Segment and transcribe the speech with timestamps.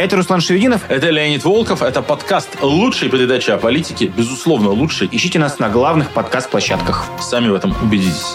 [0.00, 0.90] Это Руслан Шевединов.
[0.90, 1.82] Это Леонид Волков.
[1.82, 4.06] Это подкаст лучшей передачи о политике.
[4.06, 5.10] Безусловно, лучший.
[5.12, 7.04] Ищите нас на главных подкаст-площадках.
[7.20, 8.34] Сами в этом убедитесь.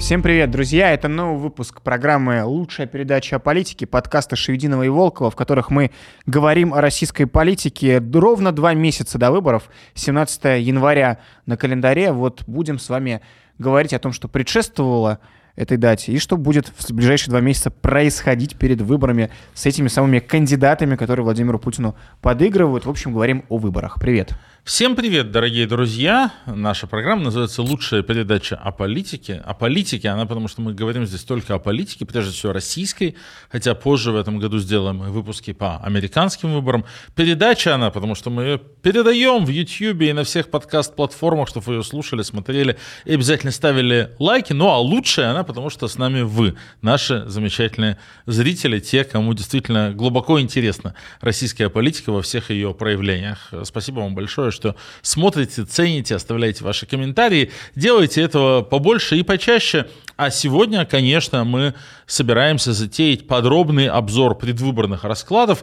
[0.00, 0.92] Всем привет, друзья!
[0.92, 5.92] Это новый выпуск программы «Лучшая передача о политике», подкаста Шевединова и Волкова, в которых мы
[6.26, 12.10] говорим о российской политике ровно два месяца до выборов, 17 января на календаре.
[12.10, 13.20] Вот будем с вами
[13.56, 15.20] говорить о том, что предшествовало
[15.56, 20.20] этой дате, и что будет в ближайшие два месяца происходить перед выборами с этими самыми
[20.20, 22.86] кандидатами, которые Владимиру Путину подыгрывают.
[22.86, 23.98] В общем, говорим о выборах.
[23.98, 24.34] Привет.
[24.66, 26.32] Всем привет, дорогие друзья!
[26.44, 29.40] Наша программа называется «Лучшая передача о политике».
[29.44, 33.14] О политике, она потому что мы говорим здесь только о политике, прежде всего российской,
[33.48, 36.84] хотя позже в этом году сделаем выпуски по американским выборам.
[37.14, 41.74] Передача она, потому что мы ее передаем в YouTube и на всех подкаст-платформах, чтобы вы
[41.74, 44.52] ее слушали, смотрели и обязательно ставили лайки.
[44.52, 49.92] Ну а лучшая она, потому что с нами вы, наши замечательные зрители, те, кому действительно
[49.94, 53.52] глубоко интересна российская политика во всех ее проявлениях.
[53.62, 57.52] Спасибо вам большое, что смотрите, цените, оставляете ваши комментарии.
[57.76, 59.86] Делайте этого побольше и почаще.
[60.16, 61.74] А сегодня, конечно, мы
[62.06, 65.62] собираемся затеять подробный обзор предвыборных раскладов,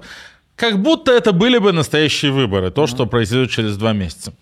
[0.56, 4.34] как будто это были бы настоящие выборы, то, что произойдет через два месяца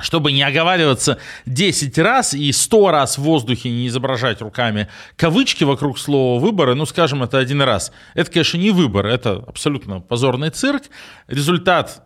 [0.00, 5.98] чтобы не оговариваться 10 раз и 100 раз в воздухе не изображать руками кавычки вокруг
[5.98, 7.92] слова «выборы», ну, скажем, это один раз.
[8.14, 10.84] Это, конечно, не выбор, это абсолютно позорный цирк.
[11.28, 12.02] Результат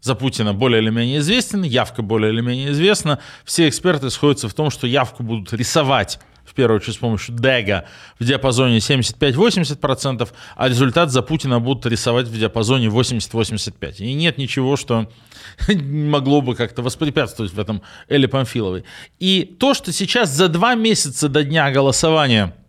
[0.00, 3.18] за Путина более или менее известен, явка более или менее известна.
[3.44, 7.86] Все эксперты сходятся в том, что явку будут рисовать в первую очередь с помощью Дега
[8.18, 13.98] в диапазоне 75-80%, а результат за Путина будут рисовать в диапазоне 80-85%.
[13.98, 15.10] И нет ничего, что
[15.68, 18.84] могло бы как-то воспрепятствовать в этом Элли Памфиловой.
[19.20, 22.54] И то, что сейчас за два месяца до дня голосования–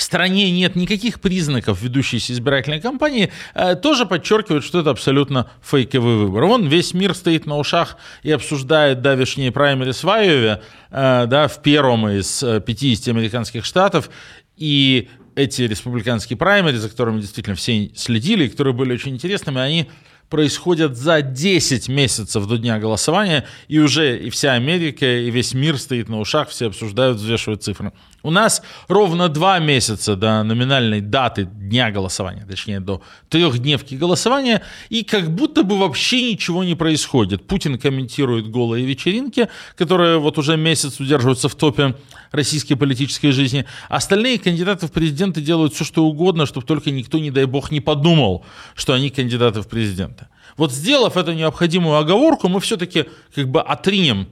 [0.00, 6.16] в стране нет никаких признаков ведущейся избирательной кампании, э, тоже подчеркивает, что это абсолютно фейковый
[6.16, 6.46] выбор.
[6.46, 11.60] Вон весь мир стоит на ушах и обсуждает давешние праймерис в Айове, э, да, в
[11.60, 14.08] первом из 50 э, американских штатов,
[14.56, 19.90] и эти республиканские праймери, за которыми действительно все следили, и которые были очень интересными, они
[20.30, 25.76] происходят за 10 месяцев до дня голосования, и уже и вся Америка, и весь мир
[25.76, 27.92] стоит на ушах, все обсуждают, взвешивают цифры.
[28.22, 35.04] У нас ровно два месяца до номинальной даты дня голосования, точнее до трехдневки голосования, и
[35.04, 37.46] как будто бы вообще ничего не происходит.
[37.46, 41.96] Путин комментирует голые вечеринки, которые вот уже месяц удерживаются в топе
[42.30, 43.64] российской политической жизни.
[43.88, 47.80] Остальные кандидаты в президенты делают все, что угодно, чтобы только никто, не дай бог, не
[47.80, 48.44] подумал,
[48.74, 50.28] что они кандидаты в президенты.
[50.56, 54.28] Вот сделав эту необходимую оговорку, мы все-таки как бы отринем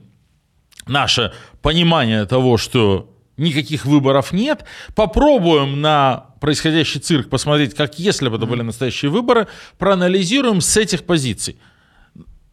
[0.85, 4.65] наше понимание того, что никаких выборов нет.
[4.95, 11.05] Попробуем на происходящий цирк посмотреть, как если бы это были настоящие выборы, проанализируем с этих
[11.05, 11.57] позиций.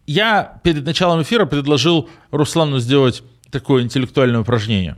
[0.06, 4.96] Я перед началом эфира предложил Руслану сделать такое интеллектуальное упражнение.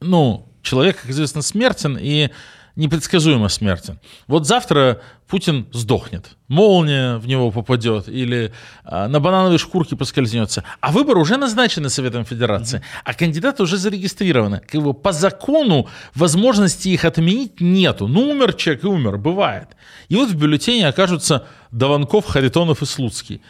[0.00, 2.30] Ну, человек, как известно, смертен, и
[2.76, 3.98] непредсказуемо смертен.
[4.28, 8.52] Вот завтра Путин сдохнет, молния в него попадет или
[8.84, 10.62] а, на банановой шкурке поскользнется.
[10.80, 14.60] А выборы уже назначены Советом Федерации, а кандидаты уже зарегистрированы.
[14.60, 18.06] Как бы по закону возможности их отменить нету.
[18.06, 19.68] Ну, умер человек и умер, бывает.
[20.08, 23.40] И вот в бюллетене окажутся Даванков, Харитонов и Слуцкий.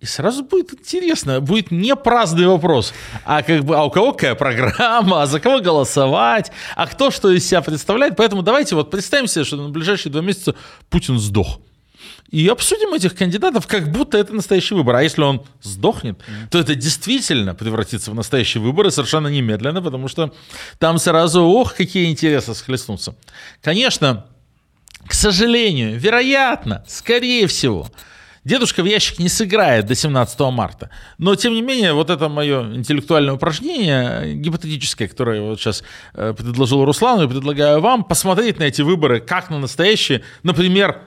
[0.00, 2.94] И сразу будет интересно, будет не праздный вопрос,
[3.24, 7.30] а как бы, а у кого какая программа, а за кого голосовать, а кто что
[7.30, 8.16] из себя представляет.
[8.16, 10.54] Поэтому давайте вот представим себе, что на ближайшие два месяца
[10.88, 11.60] Путин сдох.
[12.30, 14.96] И обсудим этих кандидатов, как будто это настоящий выбор.
[14.96, 16.18] А если он сдохнет,
[16.50, 20.32] то это действительно превратится в настоящий выбор и совершенно немедленно, потому что
[20.78, 23.16] там сразу, ох, какие интересы схлестнутся.
[23.60, 24.26] Конечно,
[25.06, 27.90] к сожалению, вероятно, скорее всего,
[28.44, 30.88] Дедушка в ящик не сыграет до 17 марта.
[31.18, 36.32] Но, тем не менее, вот это мое интеллектуальное упражнение, гипотетическое, которое я вот сейчас э,
[36.34, 40.22] предложил Руслану и предлагаю вам, посмотреть на эти выборы как на настоящие.
[40.42, 41.02] Например,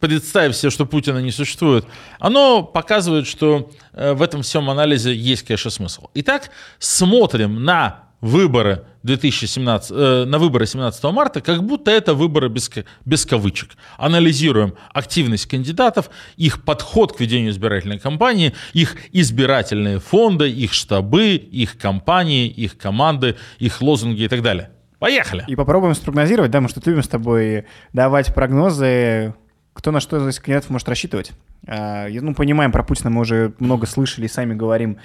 [0.00, 1.86] представив себе, что Путина не существует,
[2.18, 6.08] оно показывает, что э, в этом всем анализе есть, конечно, смысл.
[6.14, 12.70] Итак, смотрим на выборы 2017, э, на выборы 17 марта, как будто это выборы без,
[13.04, 13.70] без кавычек.
[13.96, 21.78] Анализируем активность кандидатов, их подход к ведению избирательной кампании, их избирательные фонды, их штабы, их
[21.78, 24.70] компании, их команды, их лозунги и так далее.
[24.98, 25.44] Поехали!
[25.48, 29.34] И попробуем спрогнозировать, да, мы что любим с тобой давать прогнозы,
[29.72, 31.32] кто на что из кандидатов может рассчитывать.
[31.66, 34.98] А, ну, понимаем, про Путина мы уже много слышали и сами говорим,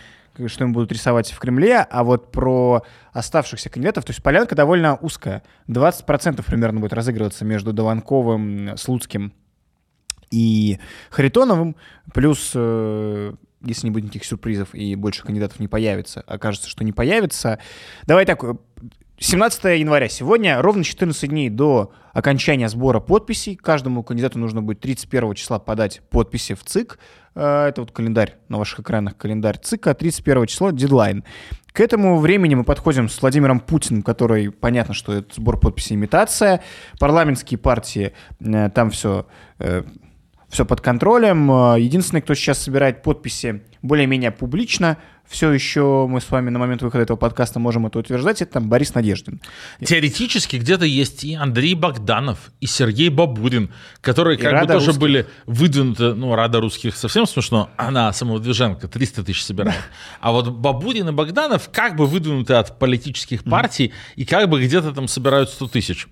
[0.46, 4.96] что им будут рисовать в Кремле, а вот про оставшихся кандидатов, то есть полянка довольно
[4.96, 5.44] узкая.
[5.68, 9.34] 20% примерно будет разыгрываться между Дованковым, Слуцким
[10.30, 10.80] и
[11.10, 11.76] Харитоновым,
[12.14, 16.92] плюс э, если не будет никаких сюрпризов и больше кандидатов не появится, окажется, что не
[16.92, 17.60] появится.
[18.06, 18.44] Давай так,
[19.20, 23.56] 17 января сегодня, ровно 14 дней до окончания сбора подписей.
[23.56, 27.00] Каждому кандидату нужно будет 31 числа подать подписи в ЦИК.
[27.38, 29.94] Э, это вот календарь на ваших экранах, календарь ЦИКа.
[29.94, 31.24] 31 число дедлайн.
[31.72, 36.64] К этому времени мы подходим с Владимиром Путиным, который, понятно, что это сбор подписей имитация.
[37.00, 39.28] Парламентские партии, э, там все
[39.60, 39.84] э,
[40.50, 41.50] все под контролем.
[41.76, 44.98] Единственный, кто сейчас собирает подписи более-менее публично,
[45.28, 48.70] все еще мы с вами на момент выхода этого подкаста можем это утверждать, это там
[48.70, 49.42] Борис Надеждин.
[49.84, 54.88] Теоретически где-то есть и Андрей Богданов, и Сергей Бабурин, которые и как Рада бы тоже
[54.88, 55.02] русских.
[55.02, 59.82] были выдвинуты, ну, Рада русских совсем смешно, она самовыдвиженка, 300 тысяч собирает.
[60.22, 64.94] А вот Бабурин и Богданов как бы выдвинуты от политических партий, и как бы где-то
[64.94, 66.08] там собирают 100 тысяч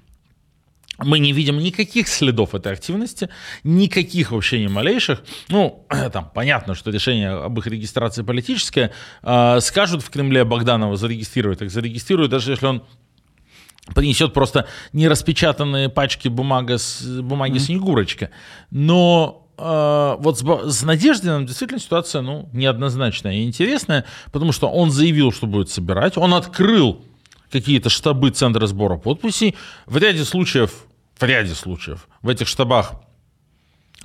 [0.97, 3.29] мы не видим никаких следов этой активности,
[3.63, 5.23] никаких вообще ни малейших.
[5.49, 8.91] Ну, там понятно, что решение об их регистрации политическое.
[9.23, 12.83] Э, скажут в Кремле Богданова зарегистрировать, так зарегистрируют, даже если он
[13.93, 17.59] принесет просто нераспечатанные пачки бумага с, бумаги mm-hmm.
[17.59, 18.29] Снегурочка.
[18.71, 24.89] Но э, вот с, с Надеждиным действительно ситуация ну, неоднозначная и интересная, потому что он
[24.89, 27.03] заявил, что будет собирать, он открыл
[27.51, 29.55] какие-то штабы Центра сбора подписей.
[29.85, 30.85] В ряде случаев,
[31.17, 32.93] в ряде случаев, в этих штабах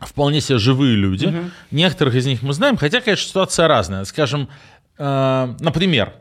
[0.00, 1.26] вполне себе живые люди.
[1.26, 1.50] Угу.
[1.70, 4.04] Некоторых из них мы знаем, хотя, конечно, ситуация разная.
[4.04, 4.48] Скажем,
[4.98, 6.14] э, например,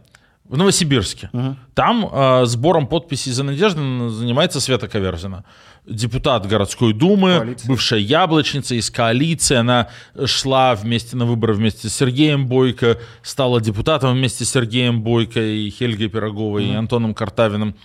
[0.43, 1.29] в Новосибирске.
[1.31, 1.55] Угу.
[1.75, 5.45] Там э, сбором подписей за Надежду занимается Света Коверзина.
[5.89, 7.67] Депутат городской думы, коалиция.
[7.67, 9.55] бывшая яблочница из коалиции.
[9.55, 9.89] Она
[10.25, 15.69] шла вместе на выборы вместе с Сергеем Бойко, стала депутатом вместе с Сергеем Бойко и
[15.69, 16.73] Хельгой Пироговой угу.
[16.73, 17.75] и Антоном Картавиным.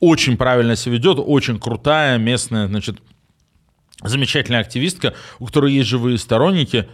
[0.00, 2.96] Очень правильно себя ведет, очень крутая местная, значит,
[4.02, 6.88] замечательная активистка, у которой есть живые сторонники.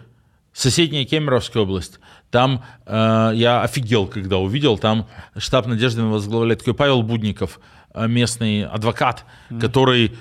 [0.52, 2.00] Соседняя Кемеровская область.
[2.30, 5.06] Там э, я офигел, когда увидел, там
[5.36, 7.60] штаб Надежды возглавляет такой Павел Будников,
[7.94, 9.60] э, местный адвокат, mm-hmm.
[9.60, 10.16] который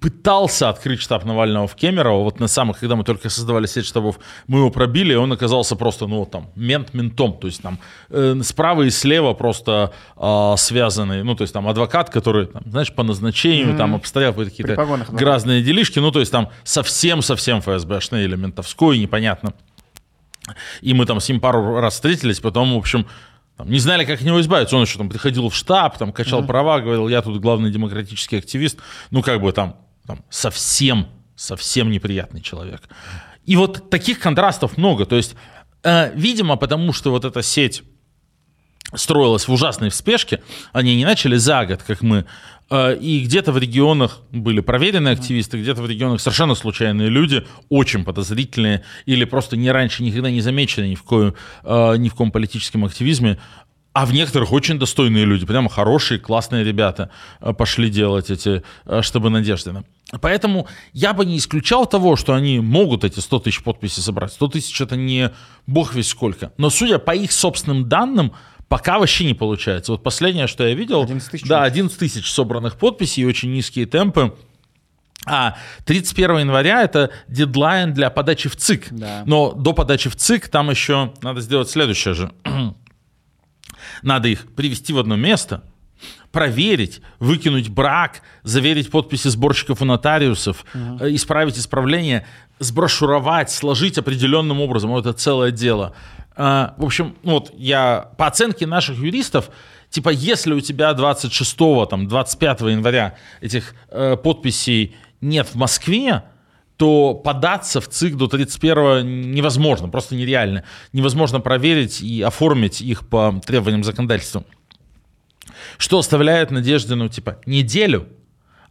[0.00, 4.18] пытался открыть штаб Навального в Кемерово, вот на самых, когда мы только создавали сеть штабов,
[4.46, 7.78] мы его пробили, и он оказался просто, ну, там, мент ментом, то есть там
[8.10, 12.92] э, справа и слева просто э, связанный, ну, то есть там адвокат, который, там, знаешь,
[12.92, 13.76] по назначению, mm-hmm.
[13.76, 14.76] там, обстоят какие-то
[15.10, 19.54] грязные делишки, ну, то есть там совсем-совсем ФСБшный или ментовской, непонятно.
[20.82, 23.06] И мы там с ним пару раз встретились, потом, в общем,
[23.56, 24.76] там, не знали, как от него избавиться.
[24.76, 26.46] Он еще там приходил в штаб, там качал mm-hmm.
[26.46, 28.78] права, говорил, я тут главный демократический активист.
[29.10, 31.06] Ну, как бы там, там совсем,
[31.36, 32.82] совсем неприятный человек.
[33.44, 35.06] И вот таких контрастов много.
[35.06, 35.36] То есть,
[35.84, 37.84] э, видимо, потому что вот эта сеть
[38.92, 40.42] строилась в ужасной спешке,
[40.72, 42.26] они не начали за год, как мы
[42.70, 48.82] и где-то в регионах были проверенные активисты, где-то в регионах совершенно случайные люди, очень подозрительные
[49.06, 52.84] или просто не раньше никогда не замечены ни в коем, э, ни в ком политическом
[52.84, 53.38] активизме.
[53.92, 58.64] А в некоторых очень достойные люди, прямо хорошие, классные ребята э, пошли делать эти
[59.02, 59.84] штабы Надеждина.
[60.20, 64.32] Поэтому я бы не исключал того, что они могут эти 100 тысяч подписей собрать.
[64.32, 65.30] 100 тысяч это не
[65.66, 66.52] бог весь сколько.
[66.56, 68.32] Но судя по их собственным данным,
[68.68, 69.92] Пока вообще не получается.
[69.92, 71.46] Вот последнее, что я видел, 11 тысяч.
[71.46, 74.34] да, 11 тысяч собранных подписей очень низкие темпы.
[75.26, 78.88] А 31 января это дедлайн для подачи в ЦИК.
[78.90, 79.22] Да.
[79.26, 82.32] Но до подачи в ЦИК там еще надо сделать следующее же.
[84.02, 85.64] надо их привести в одно место,
[86.32, 91.08] проверить, выкинуть брак, заверить подписи сборщиков и нотариусов, угу.
[91.08, 92.26] исправить исправление,
[92.58, 94.90] сброшуровать, сложить определенным образом.
[94.90, 95.94] Вот это целое дело.
[96.36, 99.50] А, в общем, ну вот я по оценке наших юристов,
[99.90, 101.56] типа, если у тебя 26,
[101.88, 106.24] там, 25 января этих э, подписей нет в Москве,
[106.76, 110.64] то податься в ЦИК до 31 невозможно, просто нереально.
[110.92, 114.44] Невозможно проверить и оформить их по требованиям законодательства.
[115.78, 118.08] Что оставляет надежды, ну, типа, неделю,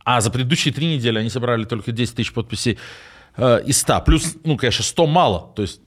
[0.03, 2.77] а за предыдущие три недели они собрали только 10 тысяч подписей
[3.37, 4.01] э, из 100.
[4.01, 5.79] Плюс, ну, конечно, 100 мало, то есть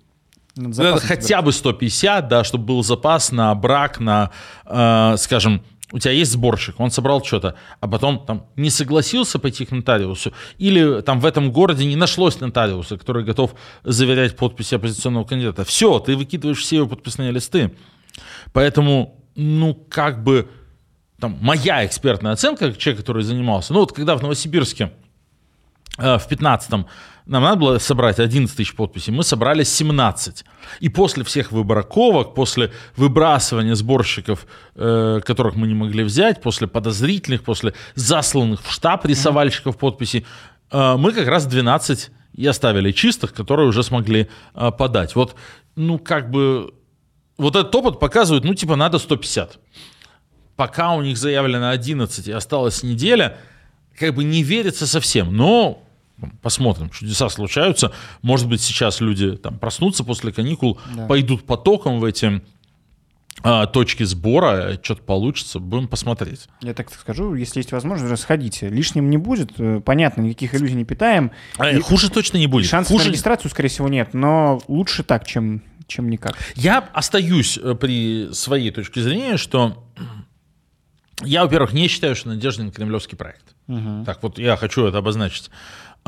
[0.57, 4.31] Запас хотя бы 150, да, чтобы был запас на брак, на,
[4.65, 9.67] э, скажем, у тебя есть сборщик, он собрал что-то, а потом там не согласился пойти
[9.67, 15.25] к нотариусу, или там в этом городе не нашлось нотариуса, который готов заверять подписи оппозиционного
[15.25, 15.65] кандидата.
[15.65, 17.73] Все, ты выкидываешь все его подписные листы.
[18.53, 20.49] Поэтому, ну, как бы,
[21.21, 24.91] там, моя экспертная оценка, человек, который занимался, ну, вот когда в Новосибирске
[25.99, 26.87] э, в 15-м
[27.26, 30.45] нам надо было собрать 11 тысяч подписей, мы собрали 17.
[30.78, 37.42] И после всех выбраковок, после выбрасывания сборщиков, э, которых мы не могли взять, после подозрительных,
[37.42, 40.25] после засланных в штаб рисовальщиков подписей,
[40.71, 45.16] э, мы как раз 12 и оставили чистых, которые уже смогли э, подать.
[45.16, 45.35] Вот,
[45.75, 46.75] ну, как бы,
[47.38, 49.59] вот этот опыт показывает, ну, типа, надо 150.
[50.54, 53.37] Пока у них заявлено 11 и осталась неделя,
[53.99, 55.37] как бы не верится совсем.
[55.37, 55.86] Но
[56.40, 57.92] Посмотрим, чудеса случаются.
[58.23, 61.06] Может быть, сейчас люди там проснутся после каникул, да.
[61.06, 62.40] пойдут потоком в эти
[63.42, 66.49] а, точки сбора, что-то получится, будем посмотреть.
[66.62, 68.68] Я так скажу, если есть возможность, сходите.
[68.68, 71.30] Лишним не будет, э, понятно, никаких иллюзий не питаем.
[71.58, 72.66] А, и хуже точно не будет.
[72.66, 73.04] Шансов хуже...
[73.04, 76.35] на регистрацию, скорее всего, нет, но лучше так, чем, чем никак.
[76.54, 79.85] Я остаюсь э, при своей точке зрения, что
[81.23, 83.54] я, во-первых, не считаю, что Надеждин кремлевский проект.
[83.68, 84.04] Угу.
[84.04, 85.50] Так вот, я хочу это обозначить.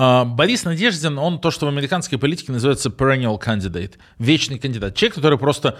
[0.00, 4.94] А, Борис Надеждин, он то, что в американской политике называется perennial candidate, вечный кандидат.
[4.94, 5.76] Человек, который просто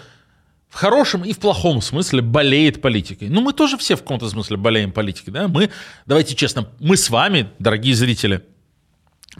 [0.67, 3.29] в хорошем и в плохом смысле болеет политикой.
[3.29, 5.47] Ну, мы тоже все в каком-то смысле болеем политикой, да?
[5.47, 5.69] Мы,
[6.05, 8.43] давайте честно, мы с вами, дорогие зрители,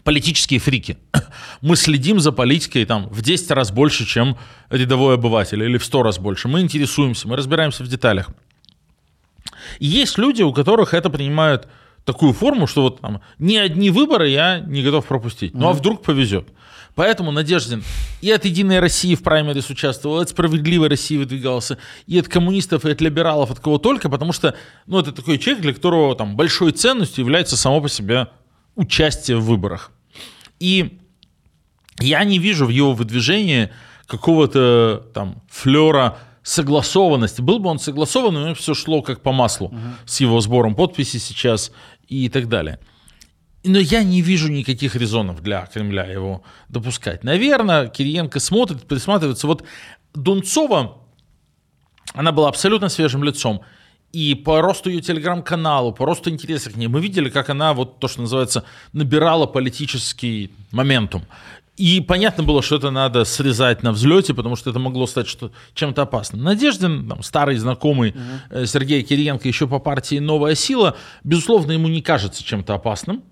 [0.06, 0.98] политические фрики.
[1.62, 4.38] Мы следим за политикой там в 10 раз больше, чем
[4.70, 6.48] рядовой обыватель, или в 100 раз больше.
[6.48, 8.30] Мы интересуемся, мы разбираемся в деталях.
[9.80, 11.68] И есть люди, у которых это принимают
[12.12, 15.54] такую форму, что вот там ни одни выборы я не готов пропустить.
[15.54, 16.48] Ну а вдруг повезет.
[16.96, 17.84] Поэтому Надеждин
[18.22, 22.84] и от «Единой России» в праймерис участвовал, и от «Справедливой России» выдвигался, и от коммунистов,
[22.84, 24.56] и от либералов, от кого только, потому что
[24.88, 28.28] ну, это такой человек, для которого там, большой ценностью является само по себе
[28.76, 29.92] участие в выборах.
[30.60, 30.98] И
[32.00, 33.70] я не вижу в его выдвижении
[34.08, 37.42] какого-то там флера согласованности.
[37.42, 39.78] Был бы он согласован, у него все шло как по маслу угу.
[40.06, 41.72] с его сбором подписей сейчас
[42.10, 42.80] и так далее.
[43.64, 47.24] Но я не вижу никаких резонов для Кремля его допускать.
[47.24, 49.48] Наверное, Кириенко смотрит, присматривается.
[49.48, 49.64] Вот
[50.14, 50.98] Дунцова,
[52.14, 53.62] она была абсолютно свежим лицом.
[54.12, 58.00] И по росту ее телеграм-каналу, по росту интереса к ней, мы видели, как она, вот
[58.00, 61.24] то, что называется, набирала политический моментум.
[61.80, 65.54] И понятно было, что это надо срезать на взлете, потому что это могло стать что
[65.76, 66.44] чем-то опасным.
[66.44, 68.66] Надеждин, там, старый знакомый угу.
[68.66, 73.24] Сергея Кириенко еще по партии «Новая сила», безусловно, ему не кажется чем-то опасным.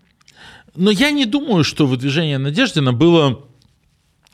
[0.76, 3.44] Но я не думаю, что выдвижение Надеждина было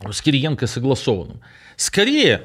[0.07, 1.41] с Кириенко согласованным.
[1.75, 2.43] Скорее,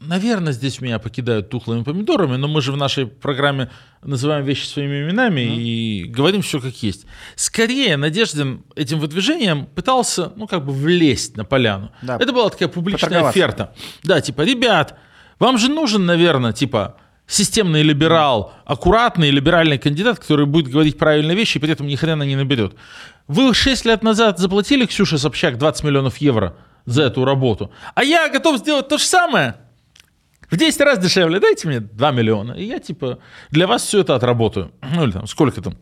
[0.00, 3.68] Наверное, здесь меня покидают тухлыми помидорами, но мы же в нашей программе
[4.00, 5.56] называем вещи своими именами mm-hmm.
[5.56, 7.04] и говорим все как есть.
[7.34, 11.90] Скорее, Надеждин этим выдвижением пытался, ну, как бы влезть на поляну.
[12.02, 12.16] Да.
[12.20, 13.74] Это была такая публичная оферта.
[14.04, 14.96] Да, типа, ребят,
[15.40, 21.58] вам же нужен, наверное, типа, системный либерал, аккуратный либеральный кандидат, который будет говорить правильные вещи
[21.58, 22.76] и при этом ни хрена не наберет.
[23.26, 28.28] Вы 6 лет назад заплатили Ксюше Собчак 20 миллионов евро за эту работу, а я
[28.28, 29.56] готов сделать то же самое–
[30.50, 33.18] в 10 раз дешевле, дайте мне 2 миллиона, и я типа
[33.50, 34.72] для вас все это отработаю.
[34.94, 35.76] Ну или там сколько там.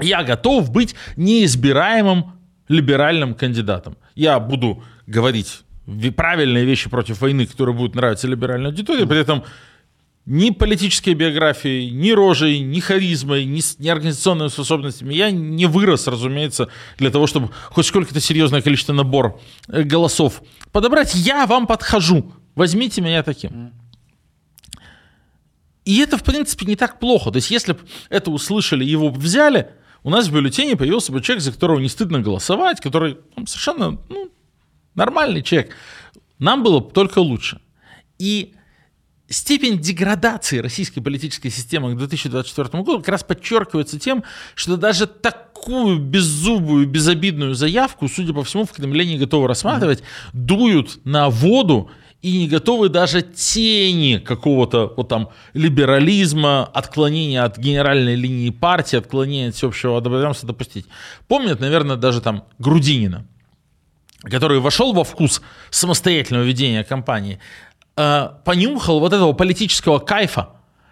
[0.00, 2.32] Я готов быть неизбираемым
[2.68, 3.96] либеральным кандидатом.
[4.14, 5.62] Я буду говорить
[6.16, 9.44] правильные вещи против войны, которые будут нравиться либеральной аудитории, при этом
[10.24, 15.14] ни политической биографией, ни рожей, ни харизмой, ни, ни организационными способностями.
[15.14, 21.14] Я не вырос, разумеется, для того, чтобы хоть сколько-то серьезное количество набор э, голосов подобрать.
[21.14, 22.32] Я вам подхожу.
[22.54, 23.72] Возьмите меня таким.
[25.84, 27.30] И это, в принципе, не так плохо.
[27.30, 29.70] То есть, если бы это услышали, его взяли,
[30.04, 33.98] у нас в бюллетене появился бы человек, за которого не стыдно голосовать, который ну, совершенно
[34.08, 34.30] ну,
[34.94, 35.74] нормальный человек.
[36.38, 37.60] Нам было бы только лучше.
[38.18, 38.54] И
[39.28, 45.98] степень деградации российской политической системы к 2024 году как раз подчеркивается тем, что даже такую
[45.98, 50.30] беззубую, безобидную заявку, судя по всему, в Кремле не готовы рассматривать, mm-hmm.
[50.32, 51.90] дуют на воду
[52.22, 59.48] и не готовы даже тени какого-то вот там либерализма, отклонения от генеральной линии партии, отклонения
[59.48, 60.86] от всеобщего одобряемся допустить.
[61.26, 63.26] Помнят, наверное, даже там Грудинина,
[64.22, 67.40] который вошел во вкус самостоятельного ведения кампании,
[67.96, 70.50] э, понюхал вот этого политического кайфа,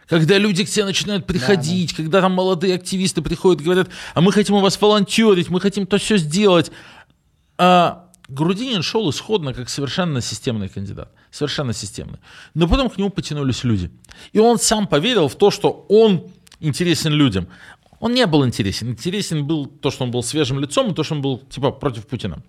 [0.08, 2.02] когда люди к тебе начинают приходить, да, да.
[2.02, 5.86] когда там молодые активисты приходят и говорят, а мы хотим у вас волонтерить, мы хотим
[5.86, 6.72] то все сделать.
[7.56, 11.12] А Грудинин шел исходно как совершенно системный кандидат.
[11.30, 12.18] Совершенно системный.
[12.54, 13.90] Но потом к нему потянулись люди.
[14.32, 17.46] И он сам поверил в то, что он интересен людям.
[18.00, 18.90] Он не был интересен.
[18.90, 22.06] Интересен был то, что он был свежим лицом, и то, что он был типа против
[22.06, 22.42] Путина.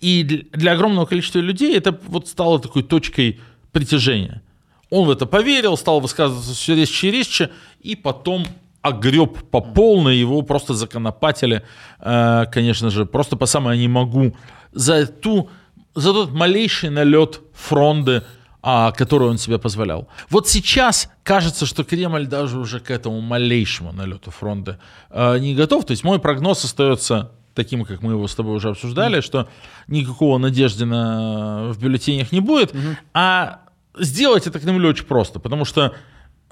[0.00, 0.22] И
[0.52, 3.40] для огромного количества людей это вот стало такой точкой
[3.72, 4.42] притяжения.
[4.90, 7.50] Он в это поверил, стал высказываться все резче и резче,
[7.80, 8.46] и потом
[8.80, 11.62] огреб по полной, его просто законопатили,
[12.00, 14.34] э, конечно же, просто по самое не могу,
[14.72, 15.50] за, ту,
[15.98, 18.22] за тот малейший налет фронды,
[18.62, 20.08] а, которую он себе позволял.
[20.30, 24.78] Вот сейчас кажется, что Кремль даже уже к этому малейшему налету фронды
[25.10, 25.84] э, не готов.
[25.84, 29.48] То есть мой прогноз остается таким, как мы его с тобой уже обсуждали, что
[29.88, 32.96] никакого надежды на, в бюллетенях не будет, угу.
[33.14, 33.60] а
[33.98, 35.94] сделать это Кремлю очень просто, потому что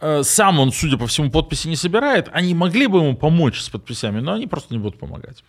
[0.01, 3.69] э, сам он, судя по всему, подписи не собирает, они могли бы ему помочь с
[3.69, 5.45] подписями, но они просто не будут помогать.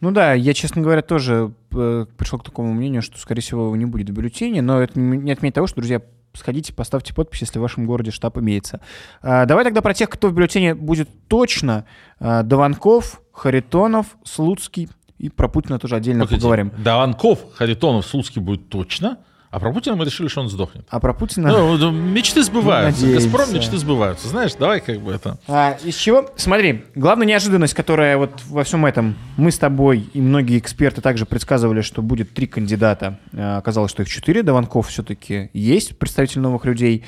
[0.00, 3.76] Ну да, я, честно говоря, тоже э, пришел к такому мнению, что, скорее всего, его
[3.76, 6.00] не будет в бюллетене, но это не отменяет того, что, друзья,
[6.34, 8.80] сходите, поставьте подпись, если в вашем городе штаб имеется.
[9.22, 11.84] А, давай тогда про тех, кто в бюллетене будет точно.
[12.20, 14.88] А, Дованков, Харитонов, Слуцкий
[15.18, 16.72] и про Путина тоже отдельно Погодите, поговорим.
[16.78, 19.18] Дованков, Харитонов, Слуцкий будет точно.
[19.50, 20.86] А про Путина мы решили, что он сдохнет.
[20.90, 21.48] А про Путина...
[21.48, 23.06] Ну, мечты сбываются.
[23.06, 24.28] Ну, Газпром мечты сбываются.
[24.28, 25.38] Знаешь, давай как бы это...
[25.48, 26.30] А, из чего?
[26.36, 29.16] Смотри, главная неожиданность, которая вот во всем этом...
[29.38, 33.18] Мы с тобой и многие эксперты также предсказывали, что будет три кандидата.
[33.32, 34.42] А, оказалось, что их четыре.
[34.42, 37.04] Дованков все-таки есть, представитель новых людей.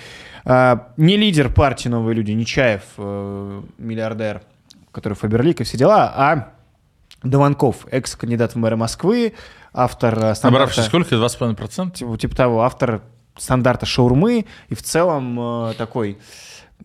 [0.47, 4.42] А, не лидер партии «Новые люди», Нечаев, э, миллиардер,
[4.92, 6.52] который Фаберлик и все дела, а
[7.23, 9.35] Дованков, экс-кандидат в мэра Москвы,
[9.73, 10.50] автор э, стандарта...
[10.50, 11.15] Набравший сколько?
[11.15, 11.93] 2,5%?
[11.93, 13.03] Типа, типа того, автор
[13.37, 16.19] стандарта шаурмы и в целом э, такой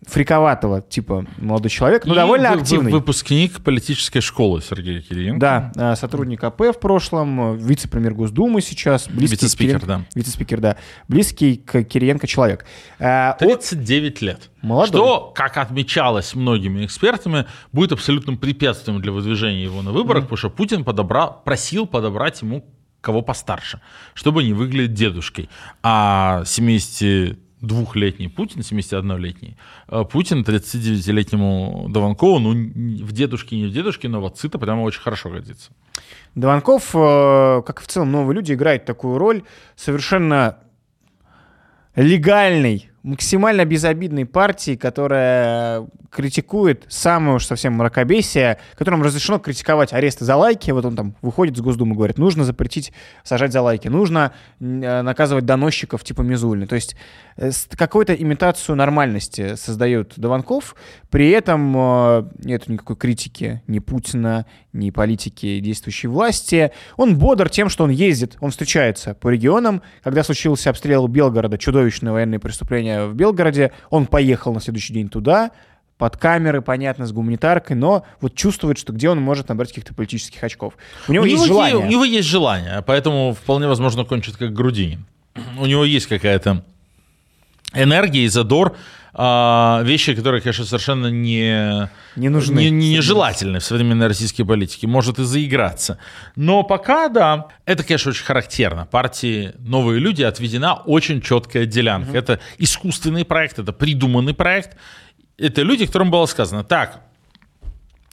[0.06, 2.92] фриковатого типа молодой человек, но и довольно вы, активный.
[2.92, 5.40] Выпускник политической школы Сергей Кириенко.
[5.40, 9.06] Да, э, сотрудник АП в прошлом, э, вице-премьер Госдумы сейчас.
[9.08, 9.88] Вице-спикер, Кирен...
[9.88, 10.04] да.
[10.14, 10.76] Вице-спикер, да.
[11.08, 12.66] Близкий к Кириенко человек.
[12.98, 14.50] 39 лет.
[14.62, 15.00] Молодой.
[15.00, 20.26] Что, как отмечалось многими экспертами, будет абсолютным препятствием для выдвижения его на выборах, mm-hmm.
[20.26, 22.64] потому что Путин подобрал, просил подобрать ему
[23.06, 23.80] кого постарше,
[24.14, 25.48] чтобы не выглядеть дедушкой.
[25.82, 29.56] А 72-летний Путин, 71-летний,
[29.88, 35.00] э, Путин 39-летнему Дованкову, ну, в дедушке, не в дедушке, но в отцы-то прямо очень
[35.02, 35.70] хорошо годится.
[36.34, 39.42] Дованков, э, как и в целом новые люди, играет такую роль
[39.76, 40.56] совершенно
[41.94, 50.34] легальной максимально безобидной партии, которая критикует самое уж совсем мракобесие, которым разрешено критиковать аресты за
[50.34, 50.70] лайки.
[50.72, 55.02] Вот он там выходит с Госдумы и говорит, нужно запретить сажать за лайки, нужно э,
[55.02, 56.66] наказывать доносчиков типа Мизульны.
[56.66, 56.96] То есть
[57.36, 60.74] э, какую-то имитацию нормальности создает Дованков,
[61.08, 66.72] при этом э, нет никакой критики ни Путина, ни политики действующей власти.
[66.96, 69.82] Он бодр тем, что он ездит, он встречается по регионам.
[70.02, 75.50] Когда случился обстрел Белгорода, чудовищное военное преступление в Белгороде, он поехал на следующий день туда,
[75.98, 80.42] под камеры, понятно, с гуманитаркой, но вот чувствует, что где он может набрать каких-то политических
[80.42, 80.74] очков.
[81.08, 81.76] У него у есть него желание.
[81.76, 85.06] у него есть желание, поэтому вполне возможно кончит как Грудинин.
[85.58, 86.64] У него есть какая-то
[87.72, 88.76] энергия и задор,
[89.18, 92.60] а, вещи, которые, конечно, совершенно не, не нужны.
[92.60, 94.86] Не, не нежелательны в современной российской политике.
[94.86, 95.98] Может и заиграться.
[96.36, 98.84] Но пока, да, это, конечно, очень характерно.
[98.84, 102.10] Партии «Новые люди» отведена очень четкая делянка.
[102.10, 102.18] Угу.
[102.18, 104.76] Это искусственный проект, это придуманный проект.
[105.38, 107.00] Это люди, которым было сказано, так,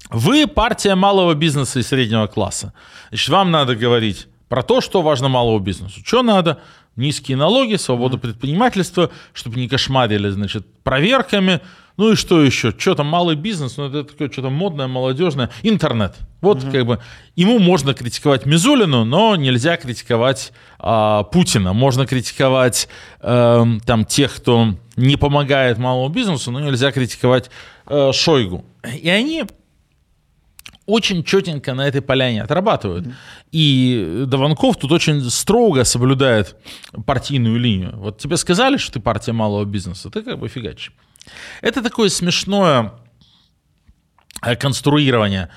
[0.10, 2.72] вы партия малого бизнеса и среднего класса.
[3.10, 6.00] Значит, вам надо говорить про то, что важно малому бизнесу.
[6.06, 6.62] Что надо?
[6.96, 11.62] Низкие налоги, свобода предпринимательства, чтобы не кошмарили, значит, проверками.
[11.96, 12.74] Ну и что еще?
[12.76, 13.78] Что там малый бизнес?
[13.78, 15.52] Ну это такое что-то модное, молодежное.
[15.62, 16.16] Интернет.
[16.42, 16.72] Вот угу.
[16.72, 17.00] как бы
[17.36, 21.74] ему можно критиковать Мизулину, но нельзя критиковать а, Путина.
[21.74, 27.52] Можно критиковать а, там тех, кто не помогает малому бизнесу, но нельзя критиковать
[27.86, 28.66] а, Шойгу.
[29.00, 29.46] И они
[30.86, 33.08] очень четенько на этой поляне отрабатывают.
[33.08, 33.14] Mm-hmm.
[33.52, 36.56] И Дованков тут очень строго соблюдает
[37.06, 37.94] партийную линию.
[37.96, 40.94] Вот тебе сказали, что ты партия малого бизнеса, ты как бы фигачишь.
[41.62, 42.94] Это такое смешное
[44.42, 45.50] э, конструирование.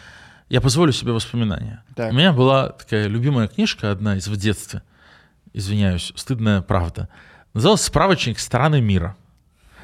[0.48, 1.82] Я позволю себе воспоминания.
[1.96, 2.12] Так.
[2.12, 4.82] У меня была такая любимая книжка одна из в детстве.
[5.52, 7.08] Извиняюсь, стыдная правда.
[7.52, 9.16] Называлась «Справочник страны мира».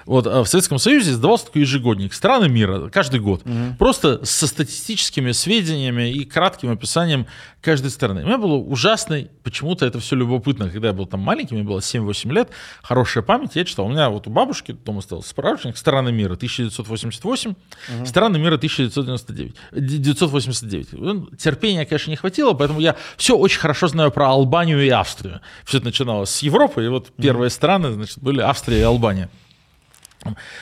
[0.06, 3.42] Вот а в Советском Союзе издавался такой ежегодник «Страны мира» каждый год.
[3.44, 3.76] Угу.
[3.78, 7.26] Просто со статистическими сведениями и кратким описанием
[7.60, 8.22] каждой страны.
[8.22, 10.68] У меня было ужасно, почему-то это все любопытно.
[10.68, 12.50] Когда я был там маленьким, мне было 7-8 лет,
[12.82, 13.86] хорошая память, я читал.
[13.86, 18.06] У меня вот у бабушки дома стоял справочник «Страны мира» 1988, угу.
[18.06, 21.38] «Страны мира» 1999, 1989.
[21.38, 25.40] Терпения, конечно, не хватило, поэтому я все очень хорошо знаю про Албанию и Австрию.
[25.64, 29.28] Все это начиналось с Европы, и вот первые страны, значит, были Австрия и Албания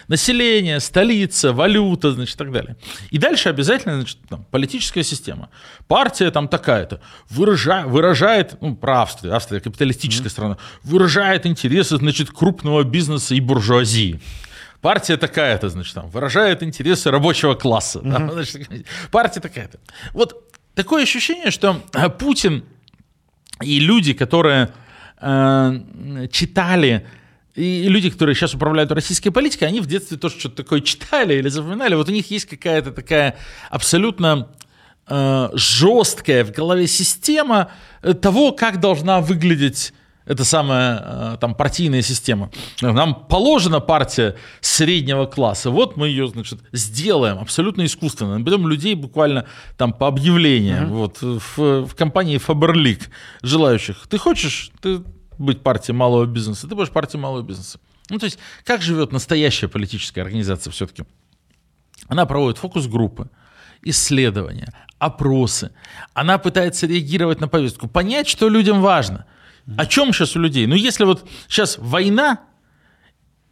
[0.09, 2.77] население, столица, валюта, значит, и так далее.
[3.11, 5.51] И дальше обязательно, значит, там, политическая система.
[5.89, 10.33] Партия там такая-то выражает, выражает ну, про Австрию, Австрия капиталистическая mm-hmm.
[10.33, 14.21] страна, выражает интересы, значит, крупного бизнеса и буржуазии.
[14.81, 18.01] партия такая-то, значит, там, выражает интересы рабочего класса.
[18.01, 18.27] Uh-huh.
[18.27, 19.79] Да, значит, партия такая-то.
[20.13, 22.65] Вот такое ощущение, что э, Путин
[23.63, 24.71] и люди, которые
[25.21, 25.81] э,
[26.33, 27.07] читали
[27.55, 31.49] и люди, которые сейчас управляют российской политикой, они в детстве тоже что-то такое читали или
[31.49, 31.95] запоминали.
[31.95, 33.37] Вот у них есть какая-то такая
[33.71, 34.49] абсолютно
[35.09, 37.71] э, жесткая в голове система
[38.03, 39.93] э, того, как должна выглядеть
[40.27, 42.53] эта самая э, там партийная система.
[42.81, 45.71] Нам положена партия среднего класса.
[45.71, 48.39] Вот мы ее, значит, сделаем абсолютно искусственно.
[48.39, 50.93] Наберем людей буквально там по объявлениям.
[50.93, 51.11] Uh-huh.
[51.11, 53.09] Вот в, в компании Faberlic
[53.43, 54.07] желающих.
[54.09, 55.03] Ты хочешь, ты
[55.41, 57.79] быть партией малого бизнеса, ты будешь партией малого бизнеса.
[58.11, 61.05] Ну, то есть, как живет настоящая политическая организация все-таки?
[62.09, 63.31] Она проводит фокус-группы,
[63.83, 65.73] исследования, опросы.
[66.13, 69.27] Она пытается реагировать на повестку, понять, что людям важно.
[69.77, 70.67] О чем сейчас у людей?
[70.67, 72.41] Ну, если вот сейчас война,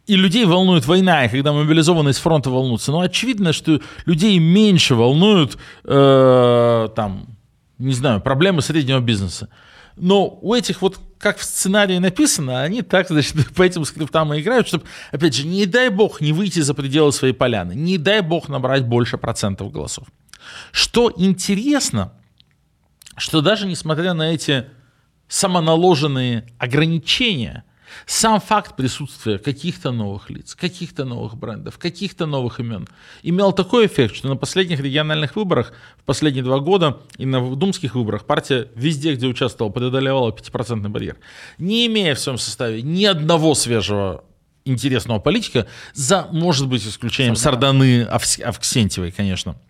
[0.05, 4.95] и людей волнует война, и когда мобилизованные с фронта волнуются, ну, очевидно, что людей меньше
[4.95, 7.37] волнуют, э, там,
[7.77, 9.49] не знаю, проблемы среднего бизнеса.
[9.99, 14.41] Но у этих вот, как в сценарии написано, они так, значит, по этим скриптам и
[14.41, 18.21] играют, чтобы, опять же, не дай бог не выйти за пределы своей поляны, не дай
[18.21, 20.07] бог набрать больше процентов голосов.
[20.71, 22.13] Что интересно,
[23.17, 24.65] что даже несмотря на эти
[25.27, 27.63] самоналоженные ограничения–
[28.05, 32.87] сам факт присутствия каких-то новых лиц, каких-то новых брендов, каких-то новых имен
[33.23, 37.95] имел такой эффект, что на последних региональных выборах, в последние два года и на думских
[37.95, 41.17] выборах партия везде, где участвовала, преодолевала 5% барьер.
[41.57, 44.23] Не имея в своем составе ни одного свежего
[44.65, 49.55] интересного политика, за, может быть, исключением Сарданы Авксентьевой, конечно–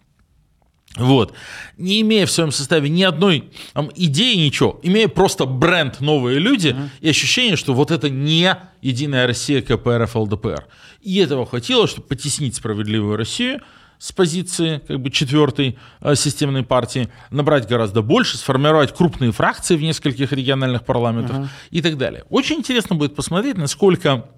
[1.00, 1.34] вот.
[1.78, 6.70] Не имея в своем составе ни одной там, идеи, ничего, имея просто бренд «Новые люди»
[6.70, 6.90] mm-hmm.
[7.02, 10.68] и ощущение, что вот это не «Единая Россия», КПРФ, ЛДПР.
[11.02, 13.62] И этого хватило, чтобы потеснить «Справедливую Россию»,
[14.00, 19.82] с позиции как бы четвертой э, системной партии, набрать гораздо больше, сформировать крупные фракции в
[19.82, 21.48] нескольких региональных парламентах uh-huh.
[21.72, 22.24] и так далее.
[22.30, 24.30] Очень интересно будет посмотреть, насколько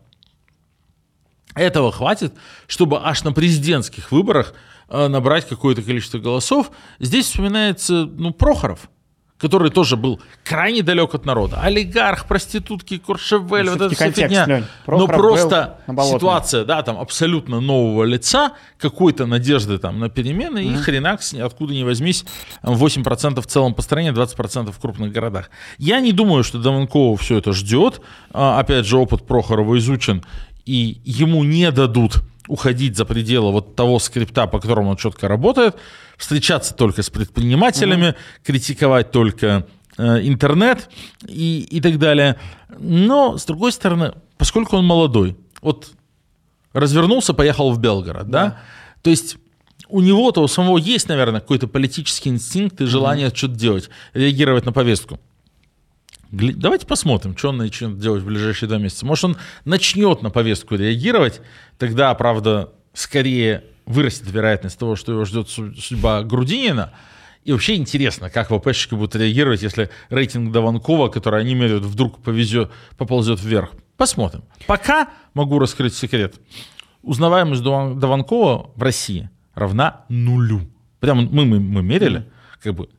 [1.54, 2.34] этого хватит,
[2.67, 4.54] чтобы аж на президентских выборах
[4.91, 6.71] набрать какое-то количество голосов.
[6.99, 8.89] Здесь вспоминается ну, Прохоров,
[9.41, 11.60] который тоже был крайне далек от народа.
[11.62, 14.45] Олигарх, проститутки, Куршевель, ну, вот эта вся фигня.
[14.45, 20.73] Лень, Но просто ситуация, да, там абсолютно нового лица, какой-то надежды там на перемены, mm-hmm.
[20.73, 22.23] и хренак, откуда ни возьмись,
[22.62, 25.49] 8% в целом по стране, 20% в крупных городах.
[25.80, 28.01] Я не думаю, что Даванкова все это ждет.
[28.32, 30.23] А, опять же, опыт Прохорова изучен,
[30.65, 35.77] и ему не дадут уходить за пределы вот того скрипта, по которому он четко работает,
[36.17, 38.43] встречаться только с предпринимателями, mm-hmm.
[38.43, 39.65] критиковать только
[39.97, 40.89] э, интернет
[41.25, 42.37] и, и так далее.
[42.77, 45.91] Но, с другой стороны, поскольку он молодой, вот
[46.73, 48.59] развернулся, поехал в Белгород, да, да?
[49.01, 49.37] то есть
[49.87, 53.37] у него-то у самого есть, наверное, какой-то политический инстинкт и желание mm-hmm.
[53.37, 55.21] что-то делать, реагировать на повестку.
[56.32, 59.06] Давайте посмотрим, что он начнет делать в ближайшие два месяца.
[59.06, 61.41] Может, он начнет на повестку реагировать,
[61.78, 66.94] тогда, правда, скорее вырастет вероятность того, что его ждет судьба Грудинина.
[67.44, 72.72] И вообще интересно, как ВПшники будут реагировать, если рейтинг Даванкова, который они меряют, вдруг повезет,
[72.98, 73.72] поползет вверх.
[73.98, 74.44] Посмотрим.
[74.67, 76.36] Пока могу раскрыть секрет.
[77.02, 80.62] Узнаваемость Даванкова в России равна нулю.
[81.00, 82.30] Прямо мы, мы, мы мерили,
[82.62, 82.89] как бы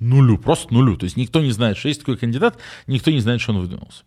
[0.00, 0.96] нулю, просто нулю.
[0.96, 4.02] То есть никто не знает, что есть такой кандидат, никто не знает, что он выдвинулся.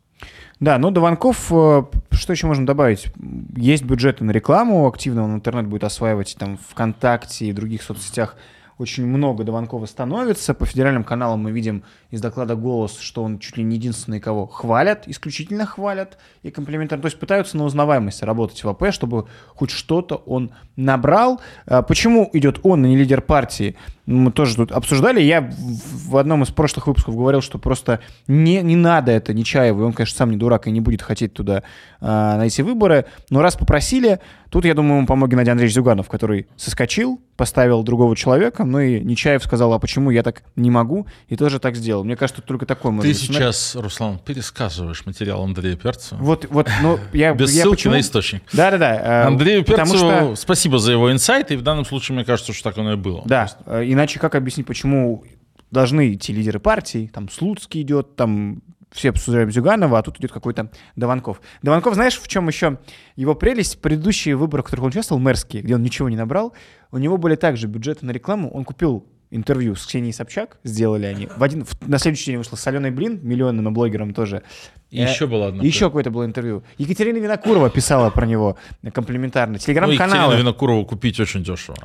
[0.60, 3.08] Да, ну Дованков, э, что еще можно добавить?
[3.56, 8.38] Есть бюджеты на рекламу, активно он интернет будет осваивать там ВКонтакте и других соцсетях
[8.78, 10.54] очень много Дованкова становится.
[10.54, 14.46] По федеральным каналам мы видим из доклада «Голос», что он чуть ли не единственный, кого
[14.46, 17.02] хвалят, исключительно хвалят и комплиментарно.
[17.02, 21.42] То есть пытаются на узнаваемость работать в АП, чтобы хоть что-то он набрал.
[21.66, 23.76] А почему идет он, а не лидер партии?
[24.06, 25.22] Мы тоже тут обсуждали.
[25.22, 29.84] Я в одном из прошлых выпусков говорил, что просто не, не надо это Нечаеву.
[29.84, 31.64] Он, конечно, сам не дурак и не будет хотеть туда
[32.00, 33.06] а, на эти выборы.
[33.32, 34.20] Но раз попросили,
[34.52, 39.00] тут, я думаю, ему помог Геннадий Андреевич Зюганов, который соскочил, поставил другого человека, ну и
[39.00, 42.03] Нечаев сказал, а почему я так не могу, и тоже так сделал.
[42.04, 46.20] Мне кажется, только такой можно Ты сейчас, Руслан, пересказываешь материал Андрея Перцева.
[46.20, 47.34] Вот, вот, ну, я...
[47.34, 47.94] Без я ссылки почему...
[47.94, 48.44] на источник.
[48.54, 49.24] Да-да-да.
[49.24, 50.36] Э, Андрею Перцеву что...
[50.36, 53.24] спасибо за его инсайт, и в данном случае, мне кажется, что так оно и было.
[53.26, 53.64] Да, просто.
[53.66, 55.24] Э, иначе как объяснить, почему
[55.72, 58.62] должны идти лидеры партий, там Слуцкий идет, там
[58.94, 61.42] все обсуждаем Зюганова, а тут идет какой-то Даванков.
[61.62, 62.78] Даванков, знаешь, в чем еще
[63.16, 63.82] его прелесть?
[63.82, 66.54] Предыдущие выборы, в которых он участвовал, мэрские, где он ничего не набрал,
[66.92, 71.28] у него были также бюджеты на рекламу, он купил интервью с Ксенией Собчак сделали они.
[71.36, 74.44] В один, в, на следующий день вышло с Аленой Блин, миллионным блогером тоже.
[74.90, 75.64] И э, еще было одно.
[75.64, 76.64] Еще какое-то было интервью.
[76.78, 78.58] Екатерина Винокурова писала про него
[78.94, 79.58] комплиментарно.
[79.60, 80.10] Телеграм-каналы.
[80.10, 81.78] Ну, Екатерину Винокурову купить очень дешево.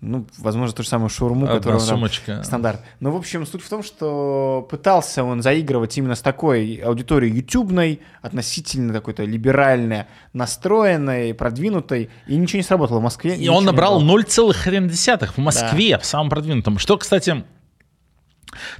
[0.00, 2.42] Ну, возможно, то же самое шаурму, Одна сумочка.
[2.42, 2.80] стандарт.
[3.00, 8.00] Но, в общем, суть в том, что пытался он заигрывать именно с такой аудиторией ютубной,
[8.22, 13.36] относительно какой-то либеральной, настроенной, продвинутой, и ничего не сработало в Москве.
[13.36, 15.98] И он набрал 0,1 в Москве, да.
[15.98, 16.78] в самом продвинутом.
[16.78, 17.44] Что, кстати,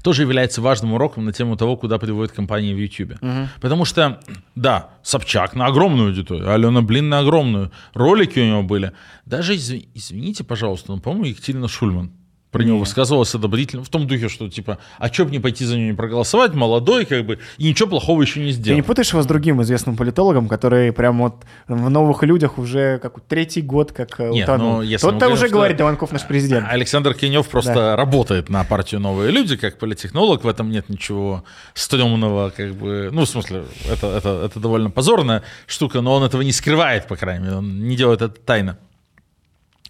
[0.03, 3.13] тоже является важным уроком на тему того, куда приводит компания в YouTube.
[3.21, 3.49] Угу.
[3.61, 4.21] Потому что,
[4.55, 8.93] да, Собчак на огромную аудиторию, Алена Блин на огромную, ролики у него были.
[9.27, 12.13] Даже, извините, пожалуйста, ну, по-моему, Екатерина Шульман
[12.51, 15.77] про него высказывалась одобрительно, в том духе, что типа, а чё бы не пойти за
[15.77, 18.75] него не проголосовать, молодой, как бы, и ничего плохого еще не сделал.
[18.77, 22.99] Ты не путаешь его с другим известным политологом, который прям вот в новых людях уже
[22.99, 24.83] как третий год как э, Нет, утонул.
[24.83, 26.67] Ну, Тот-то уже говорит, Иванков наш президент.
[26.69, 27.97] Александр Кенев просто да.
[27.97, 33.25] работает на партию «Новые люди», как политехнолог, в этом нет ничего стрёмного, как бы, ну,
[33.25, 37.45] в смысле, это, это, это довольно позорная штука, но он этого не скрывает, по крайней
[37.45, 38.79] мере, он не делает это тайно.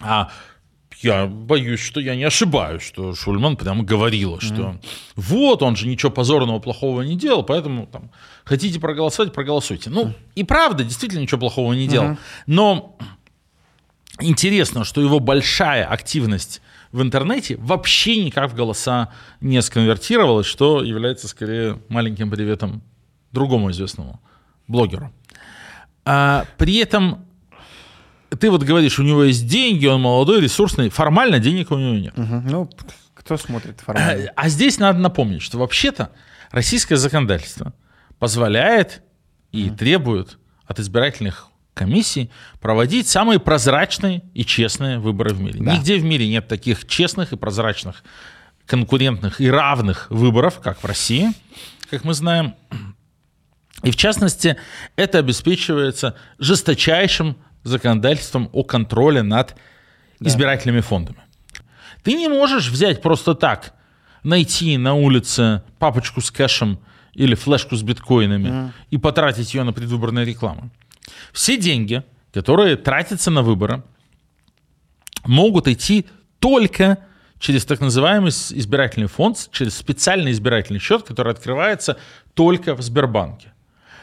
[0.01, 0.31] А
[1.03, 4.85] я боюсь, что я не ошибаюсь, что Шульман прямо говорила, что mm-hmm.
[5.17, 8.11] вот, он же ничего позорного, плохого не делал, поэтому там,
[8.45, 9.91] хотите проголосовать, проголосуйте.
[9.91, 10.15] Ну, mm-hmm.
[10.37, 12.11] и правда, действительно ничего плохого не делал.
[12.11, 12.19] Mm-hmm.
[12.47, 12.97] Но
[14.21, 16.61] интересно, что его большая активность
[16.93, 19.09] в интернете вообще никак в голоса
[19.41, 22.83] не сконвертировалась, что является скорее маленьким приветом
[23.33, 24.21] другому известному
[24.67, 25.13] блогеру.
[26.05, 27.25] А, при этом
[28.39, 30.89] ты вот говоришь, у него есть деньги, он молодой, ресурсный.
[30.89, 32.19] Формально денег у него нет.
[32.19, 32.43] Угу.
[32.51, 32.71] Ну,
[33.15, 34.31] кто смотрит формально?
[34.37, 36.13] А, а здесь надо напомнить, что вообще-то
[36.51, 37.75] российское законодательство
[38.19, 39.03] позволяет
[39.53, 39.77] и угу.
[39.77, 45.61] требует от избирательных комиссий проводить самые прозрачные и честные выборы в мире.
[45.63, 45.77] Да.
[45.77, 48.05] Нигде в мире нет таких честных и прозрачных,
[48.67, 51.31] конкурентных и равных выборов, как в России,
[51.91, 52.55] как мы знаем.
[53.83, 54.57] И в частности,
[54.97, 59.57] это обеспечивается жесточайшим законодательством о контроле над
[60.19, 60.29] да.
[60.29, 61.19] избирательными фондами.
[62.03, 63.75] Ты не можешь взять просто так,
[64.23, 66.79] найти на улице папочку с кэшем
[67.15, 68.71] или флешку с биткоинами mm.
[68.91, 70.71] и потратить ее на предвыборную рекламу.
[71.33, 73.83] Все деньги, которые тратятся на выборы,
[75.25, 76.07] могут идти
[76.39, 76.99] только
[77.39, 81.99] через так называемый избирательный фонд, через специальный избирательный счет, который открывается
[82.35, 83.53] только в Сбербанке.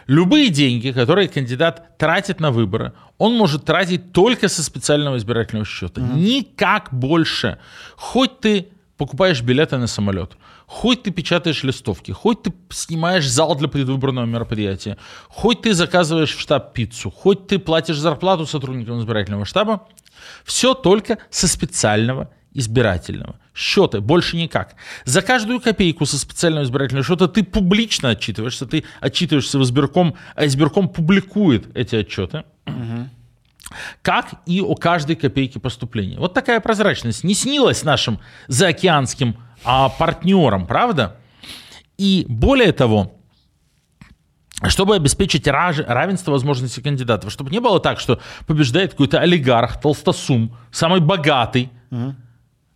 [0.07, 6.01] Любые деньги, которые кандидат тратит на выборы, он может тратить только со специального избирательного счета.
[6.01, 6.15] Mm-hmm.
[6.15, 7.59] Никак больше.
[7.97, 13.67] Хоть ты покупаешь билеты на самолет, хоть ты печатаешь листовки, хоть ты снимаешь зал для
[13.67, 14.97] предвыборного мероприятия,
[15.29, 19.87] хоть ты заказываешь в штаб пиццу, хоть ты платишь зарплату сотрудникам избирательного штаба,
[20.43, 24.75] все только со специального избирательного счета, больше никак.
[25.05, 30.45] За каждую копейку со специального избирательного счета ты публично отчитываешься, ты отчитываешься в избирком, а
[30.45, 32.43] избирком публикует эти отчеты.
[34.01, 36.17] Как и о каждой копейке поступления.
[36.17, 41.17] Вот такая прозрачность не снилась нашим заокеанским а, партнерам, правда?
[41.97, 43.13] И более того,
[44.67, 51.01] чтобы обеспечить равенство возможностей кандидатов, чтобы не было так, что побеждает какой-то олигарх, толстосум, самый
[51.01, 52.15] богатый, угу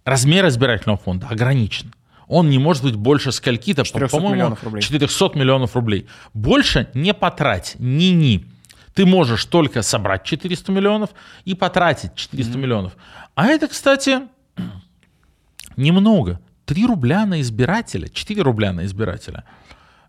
[0.05, 1.93] размер избирательного фонда ограничен.
[2.27, 4.81] Он не может быть больше скольки-то, по-моему, миллионов рублей.
[4.81, 6.07] 400 миллионов рублей.
[6.33, 8.45] Больше не потрать, ни-ни.
[8.93, 11.09] Ты можешь только собрать 400 миллионов
[11.45, 12.61] и потратить 400 mm-hmm.
[12.61, 12.93] миллионов.
[13.35, 14.21] А это, кстати,
[15.75, 16.39] немного.
[16.65, 19.43] 3 рубля на избирателя, 4 рубля на избирателя.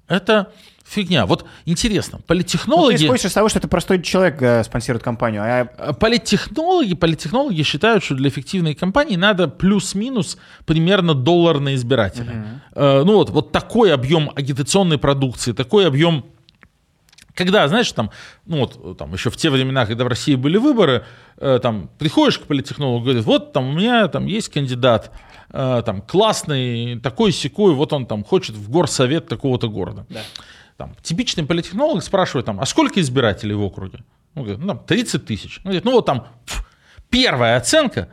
[0.07, 0.53] Это
[0.93, 1.27] фигня.
[1.27, 2.93] Вот интересно, политтехнологи...
[2.93, 5.43] Ну, ты исходишь из того, что это простой человек э, спонсирует компанию.
[5.43, 5.69] А...
[5.79, 12.31] Э, политтехнологи, политтехнологи считают, что для эффективной компании надо плюс-минус примерно доллар на избирателя.
[12.75, 12.83] Угу.
[12.83, 16.25] Э, ну вот, вот такой объем агитационной продукции, такой объем
[17.35, 18.11] когда, знаешь, там,
[18.45, 21.07] ну вот, там, еще в те времена, когда в России были выборы,
[21.39, 25.11] э, там, приходишь к политтехнологу, говорит, вот там у меня там есть кандидат,
[25.51, 30.05] э, там, классный, такой секой, вот он там хочет в горсовет такого-то города.
[30.11, 30.21] Да
[30.83, 34.01] там, типичный политтехнолог спрашивает, там, а сколько избирателей в округе?
[34.35, 35.59] Он говорит, ну, там, 30 тысяч.
[35.59, 36.69] Он говорит, ну, вот там пф,
[37.09, 38.09] первая оценка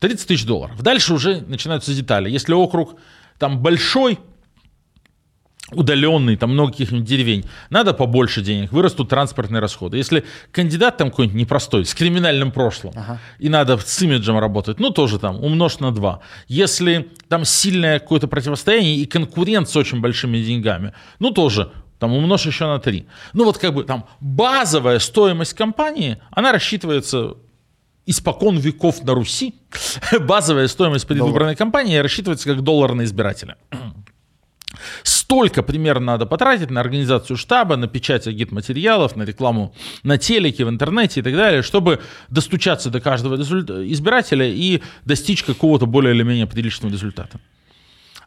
[0.00, 0.82] 30 тысяч долларов.
[0.82, 2.28] Дальше уже начинаются детали.
[2.28, 2.98] Если округ
[3.38, 4.18] там большой,
[5.74, 9.96] удаленный, там много каких-нибудь деревень, надо побольше денег, вырастут транспортные расходы.
[9.96, 13.20] Если кандидат там какой-нибудь непростой, с криминальным прошлым, ага.
[13.38, 16.20] и надо с имиджем работать, ну тоже там умножь на два.
[16.48, 22.46] Если там сильное какое-то противостояние и конкурент с очень большими деньгами, ну тоже там умножь
[22.46, 23.06] еще на три.
[23.32, 27.36] Ну вот как бы там базовая стоимость компании, она рассчитывается
[28.06, 29.54] испокон веков на Руси
[30.20, 33.56] базовая стоимость предвыборной кампании рассчитывается как доллар на избирателя.
[35.02, 40.68] Столько примерно надо потратить на организацию штаба, на печать агитматериалов, на рекламу на телеке, в
[40.68, 46.46] интернете и так далее, чтобы достучаться до каждого избирателя и достичь какого-то более или менее
[46.46, 47.40] приличного результата.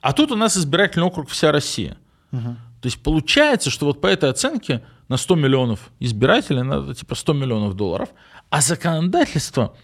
[0.01, 1.97] А тут у нас избирательный округ вся Россия.
[2.31, 2.55] Угу.
[2.81, 7.34] То есть получается, что вот по этой оценке на 100 миллионов избирателей надо типа 100
[7.34, 8.10] миллионов долларов,
[8.49, 9.75] а законодательство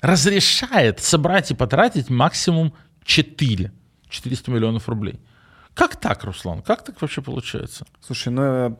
[0.00, 2.72] разрешает собрать и потратить максимум
[3.04, 3.72] 4,
[4.08, 5.20] 400 миллионов рублей.
[5.76, 6.62] Как так, Руслан?
[6.62, 7.84] Как так вообще получается?
[8.00, 8.70] Слушай, ну э,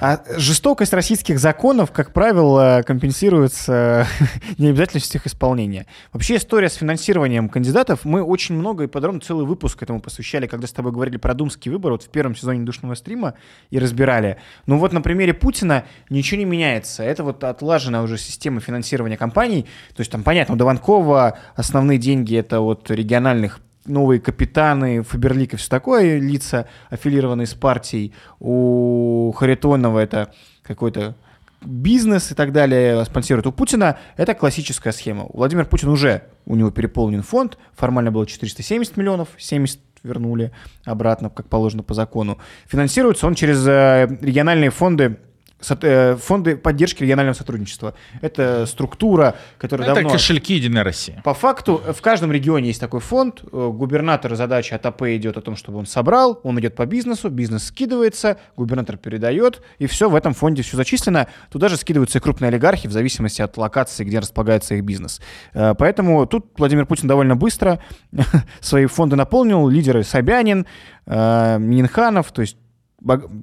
[0.00, 4.06] а жестокость российских законов, как правило, компенсируется
[4.56, 5.86] необязательностью их исполнения.
[6.14, 10.66] Вообще история с финансированием кандидатов, мы очень много и подробно целый выпуск этому посвящали, когда
[10.66, 13.34] с тобой говорили про думские выборы, вот в первом сезоне душного стрима
[13.68, 14.38] и разбирали.
[14.64, 17.02] Ну вот на примере Путина ничего не меняется.
[17.02, 19.66] Это вот отлаженная уже система финансирования компаний.
[19.94, 25.56] То есть там понятно, у Дованкова основные деньги это вот региональных новые капитаны, Фаберлик и
[25.56, 28.12] все такое, лица, аффилированные с партией.
[28.38, 31.16] У Харитонова это какой-то
[31.60, 33.46] бизнес и так далее спонсирует.
[33.46, 35.26] У Путина это классическая схема.
[35.32, 40.50] Владимир Путин уже, у него переполнен фонд, формально было 470 миллионов, 70 вернули
[40.84, 42.38] обратно, как положено по закону.
[42.66, 45.18] Финансируется он через э, региональные фонды
[45.62, 47.94] фонды поддержки регионального сотрудничества.
[48.20, 50.10] Это структура, которая Это давно...
[50.10, 51.20] кошельки Единой России.
[51.24, 53.42] По факту в каждом регионе есть такой фонд.
[53.52, 57.30] Э, губернатор задача от АП идет о том, чтобы он собрал, он идет по бизнесу,
[57.30, 61.28] бизнес скидывается, губернатор передает, и все, в этом фонде все зачислено.
[61.50, 65.20] Туда же скидываются и крупные олигархи в зависимости от локации, где располагается их бизнес.
[65.54, 67.80] Э, поэтому тут Владимир Путин довольно быстро
[68.60, 69.68] свои фонды наполнил.
[69.68, 70.66] Лидеры Собянин,
[71.06, 72.56] Минханов, то есть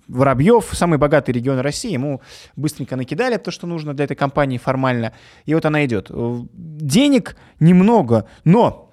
[0.08, 2.22] Воробьев, самый богатый регион России, ему
[2.56, 5.14] быстренько накидали то, что нужно для этой компании формально,
[5.46, 6.12] и вот она идет.
[6.54, 8.90] Денег немного, но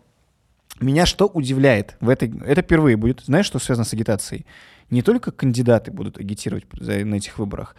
[0.80, 2.32] меня что удивляет в этой...
[2.44, 3.20] Это впервые будет.
[3.24, 4.46] Знаешь, что связано с агитацией?
[4.90, 7.74] Не только кандидаты будут агитировать на этих выборах,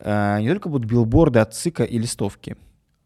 [0.00, 2.56] а не только будут билборды от ЦИКа и листовки.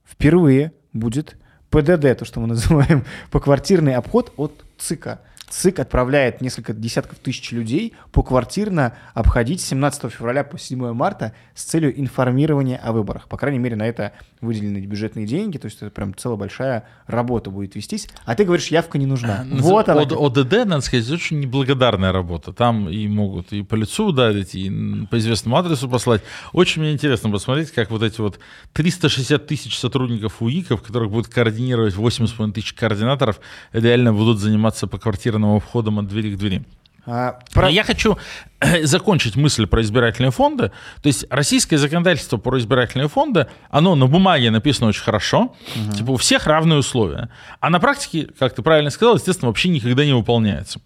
[0.05, 1.37] Впервые будет
[1.71, 5.21] ПДД, то, что мы называем поквартирный обход от ЦИКа.
[5.49, 11.99] ЦИК отправляет несколько десятков тысяч людей поквартирно обходить 17 февраля по 7 марта с целью
[11.99, 13.29] информирования о выборах.
[13.29, 17.51] По крайней мере, на это выделены бюджетные деньги, то есть это прям целая большая работа
[17.51, 18.09] будет вестись.
[18.25, 19.47] А ты говоришь, явка не нужна.
[19.51, 20.03] А, вот она.
[20.03, 22.53] ОДД, надо сказать, очень неблагодарная работа.
[22.53, 26.23] Там и могут и по лицу ударить, и по известному адресу послать.
[26.53, 28.39] Очень мне интересно посмотреть, как вот эти вот
[28.73, 33.41] 360 тысяч сотрудников УИКов, которых будет координировать 8,5 тысяч координаторов,
[33.73, 34.99] реально будут заниматься по
[35.37, 36.63] квартирным входом от двери к двери.
[37.09, 37.71] А, про...
[37.71, 38.19] Я хочу
[38.83, 40.73] закончить мысль про избирательные фонды.
[41.03, 45.97] То есть российское законодательство про избирательные фонды, оно на бумаге написано очень хорошо, угу.
[45.97, 47.29] типа у всех равные условия.
[47.61, 50.81] А на практике, как ты правильно сказал, естественно, вообще никогда не выполняется.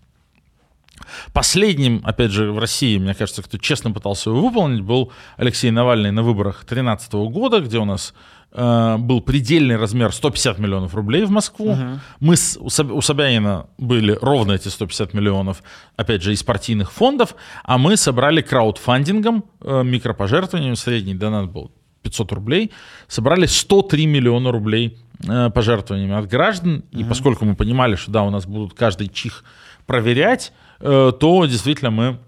[1.33, 6.11] Последним, опять же, в России, мне кажется, кто честно пытался его выполнить, был Алексей Навальный
[6.11, 8.15] на выборах 2013 года, где у нас
[8.53, 11.71] э, был предельный размер 150 миллионов рублей в Москву.
[11.71, 11.99] Uh-huh.
[12.21, 15.63] Мы с, у, у Собянина были ровно эти 150 миллионов,
[15.97, 17.35] опять же, из партийных фондов,
[17.65, 22.71] а мы собрали краудфандингом, э, микропожертвованием, средний донат был 500 рублей,
[23.09, 27.01] собрали 103 миллиона рублей э, пожертвованиями от граждан, uh-huh.
[27.01, 29.45] и поскольку мы понимали, что да, у нас будут каждый чих
[29.87, 32.19] проверять, то действительно мы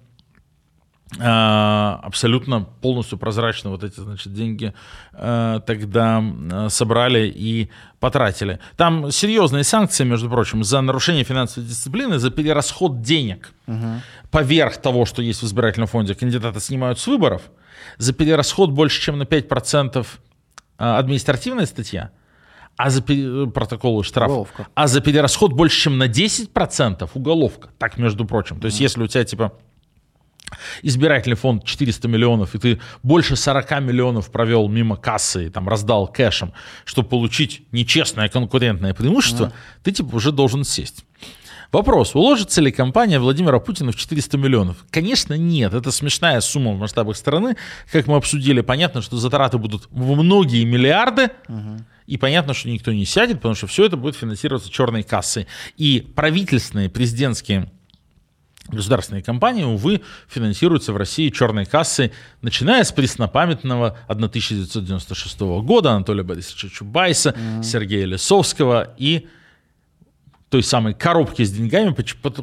[1.19, 4.75] э, абсолютно полностью прозрачно вот эти значит, деньги
[5.13, 6.23] э, тогда
[6.69, 8.59] собрали и потратили.
[8.77, 14.03] Там серьезные санкции, между прочим, за нарушение финансовой дисциплины, за перерасход денег угу.
[14.31, 16.15] поверх того, что есть в избирательном фонде.
[16.15, 17.43] Кандидаты снимают с выборов.
[17.99, 20.07] За перерасход больше, чем на 5%
[20.77, 22.11] административная статья–
[22.83, 23.47] а за пере...
[23.47, 24.67] протоколы штраф, уголовка.
[24.75, 27.69] а за перерасход больше, чем на 10% уголовка.
[27.79, 28.59] Так, между прочим.
[28.59, 28.83] То есть, mm.
[28.83, 29.53] если у тебя типа
[30.83, 36.09] избирательный фонд 400 миллионов, и ты больше 40 миллионов провел мимо кассы и там раздал
[36.09, 36.53] кэшем,
[36.85, 39.53] чтобы получить нечестное конкурентное преимущество, mm.
[39.85, 41.05] ты типа уже должен сесть.
[41.71, 44.85] Вопрос, уложится ли компания Владимира Путина в 400 миллионов?
[44.91, 45.73] Конечно, нет.
[45.73, 47.57] Это смешная сумма в масштабах страны.
[47.93, 51.31] Как мы обсудили, понятно, что затраты будут в многие миллиарды.
[51.49, 51.85] Угу.
[52.07, 55.47] И понятно, что никто не сядет, потому что все это будет финансироваться черной кассой.
[55.77, 57.71] И правительственные, президентские
[58.69, 62.13] государственные компании, увы, финансируются в России черной кассой,
[62.43, 67.63] начиная с преснопамятного 1996 года Анатолия Борисовича Чубайса, mm-hmm.
[67.63, 69.27] Сергея Лисовского и
[70.53, 71.97] той самой коробки с деньгами,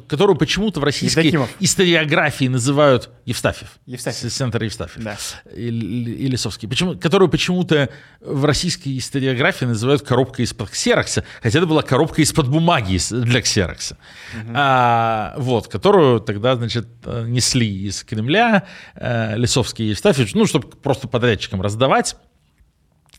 [0.07, 1.49] которую почему-то в российской Евдокимов.
[1.59, 3.77] историографии называют Евстафьев.
[3.85, 4.33] Евстафьев.
[4.33, 5.03] Центр Евстафьев.
[5.03, 5.15] Да.
[5.55, 6.67] Или, Лисовский.
[6.67, 7.89] Почему, которую почему-то
[8.19, 13.95] в российской историографии называют коробкой из-под ксерокса, хотя это была коробка из-под бумаги для ксерокса.
[14.33, 14.53] Угу.
[14.55, 21.07] А, вот, которую тогда, значит, несли из Кремля э, Лисовский и Евстафьевич, ну, чтобы просто
[21.07, 22.15] подрядчикам раздавать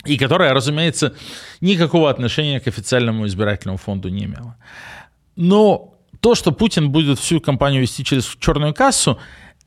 [0.04, 1.14] и которая, разумеется,
[1.60, 4.56] никакого отношения к официальному избирательному фонду не имела.
[5.36, 9.18] Но то, что Путин будет всю кампанию вести через черную кассу,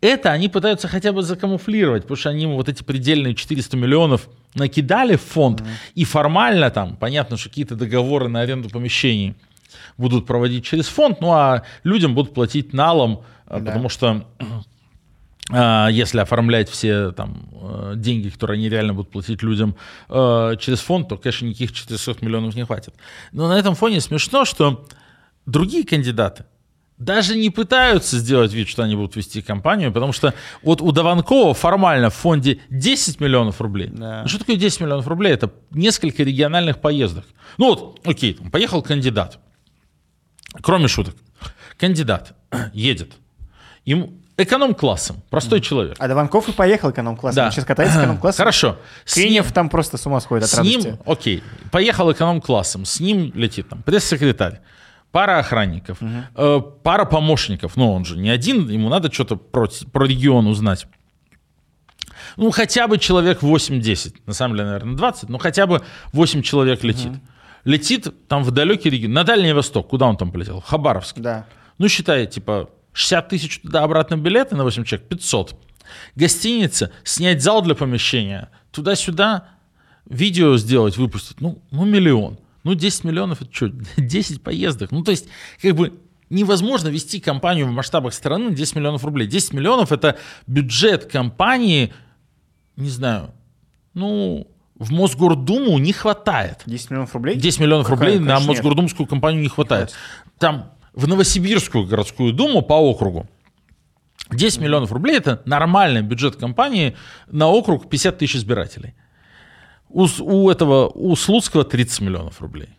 [0.01, 5.15] это они пытаются хотя бы закамуфлировать, потому что они вот эти предельные 400 миллионов накидали
[5.15, 5.91] в фонд, mm-hmm.
[5.95, 9.35] и формально там, понятно, что какие-то договоры на аренду помещений
[9.97, 13.59] будут проводить через фонд, ну а людям будут платить налом, да.
[13.59, 14.61] потому что а,
[15.49, 19.75] если оформлять все там э, деньги, которые они реально будут платить людям
[20.07, 22.93] э, через фонд, то, конечно, никаких 400 миллионов не хватит.
[23.33, 24.87] Но на этом фоне смешно, что
[25.45, 26.45] другие кандидаты
[26.97, 31.53] даже не пытаются сделать вид, что они будут вести кампанию, потому что вот у Даванкова
[31.53, 33.89] формально в фонде 10 миллионов рублей.
[33.91, 34.21] Да.
[34.21, 35.33] Ну, что такое 10 миллионов рублей?
[35.33, 37.25] Это несколько региональных поездок.
[37.57, 39.39] Ну вот, окей, поехал кандидат.
[40.61, 41.15] Кроме шуток.
[41.77, 42.35] Кандидат
[42.73, 43.13] едет.
[43.85, 45.61] Ему эконом-классом, простой mm.
[45.61, 45.95] человек.
[45.99, 47.45] А Дованков и поехал эконом-классом, да.
[47.45, 48.37] он сейчас катается эконом-классом.
[48.37, 48.77] Хорошо.
[49.05, 50.87] Кренев там просто с ума сходит от с радости.
[50.87, 54.61] ним, окей, поехал эконом-классом, с ним летит там пресс-секретарь,
[55.11, 56.09] пара охранников, угу.
[56.35, 60.87] э, пара помощников, ну он же не один, ему надо что-то про, про регион узнать.
[62.37, 65.81] Ну, хотя бы человек 8-10, на самом деле, наверное, 20, но хотя бы
[66.13, 67.11] 8 человек летит.
[67.11, 67.19] Угу.
[67.65, 70.61] Летит там в далекий регион, на Дальний Восток, куда он там полетел?
[70.61, 71.19] Хабаровск.
[71.19, 71.45] Да.
[71.77, 75.55] Ну, считай, типа, 60 тысяч туда-обратно билеты на 8 человек, 500.
[76.15, 79.49] Гостиница, снять зал для помещения, туда-сюда,
[80.05, 82.39] видео сделать, выпустить, ну, ну миллион.
[82.63, 83.67] Ну, 10 миллионов, это что,
[83.97, 84.91] 10 поездок.
[84.91, 85.27] Ну, то есть,
[85.61, 89.27] как бы невозможно вести компанию в масштабах страны 10 миллионов рублей.
[89.27, 90.17] 10 миллионов– это
[90.47, 91.93] бюджет компании,
[92.75, 93.33] не знаю,
[93.93, 96.61] ну, в Мосгордуму не хватает.
[96.65, 97.35] 10 миллионов рублей?
[97.35, 99.93] 10 миллионов Какая, рублей на Мосгордумскую компанию не хватает.
[100.39, 103.27] Там в Новосибирскую городскую думу по округу
[104.31, 106.95] 10 миллионов рублей– это нормальный бюджет компании
[107.27, 108.93] на округ 50 тысяч избирателей.
[109.89, 112.69] У, у этого, у Слуцкого 30 миллионов рублей.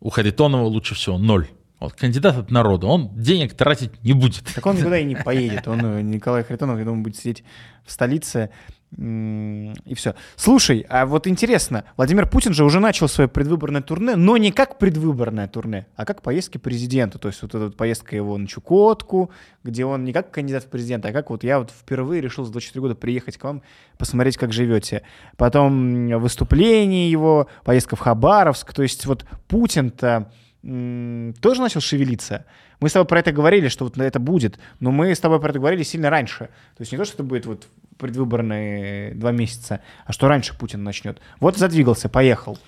[0.00, 1.48] У Харитонова лучше всего ноль.
[1.82, 4.44] Вот, кандидат от народа, он денег тратить не будет.
[4.54, 5.66] Так он никуда и не поедет.
[5.66, 7.42] Он, э, Николай Харитонов, я думаю, будет сидеть
[7.84, 8.50] в столице
[8.94, 10.14] и все.
[10.36, 14.78] Слушай, а вот интересно, Владимир Путин же уже начал свое предвыборное турне, но не как
[14.78, 17.18] предвыборное турне, а как поездки президента.
[17.18, 19.30] То есть вот эта вот поездка его на Чукотку,
[19.64, 22.52] где он не как кандидат в президенты, а как вот я вот впервые решил за
[22.52, 23.62] 24 года приехать к вам,
[23.96, 25.02] посмотреть, как живете.
[25.38, 28.74] Потом выступление его, поездка в Хабаровск.
[28.74, 30.30] То есть вот Путин-то
[30.62, 32.46] тоже начал шевелиться.
[32.80, 35.50] Мы с тобой про это говорили, что вот это будет, но мы с тобой про
[35.50, 36.46] это говорили сильно раньше.
[36.76, 37.66] То есть не то, что это будет вот
[37.98, 41.20] предвыборные два месяца, а что раньше Путин начнет.
[41.40, 42.58] Вот задвигался, поехал.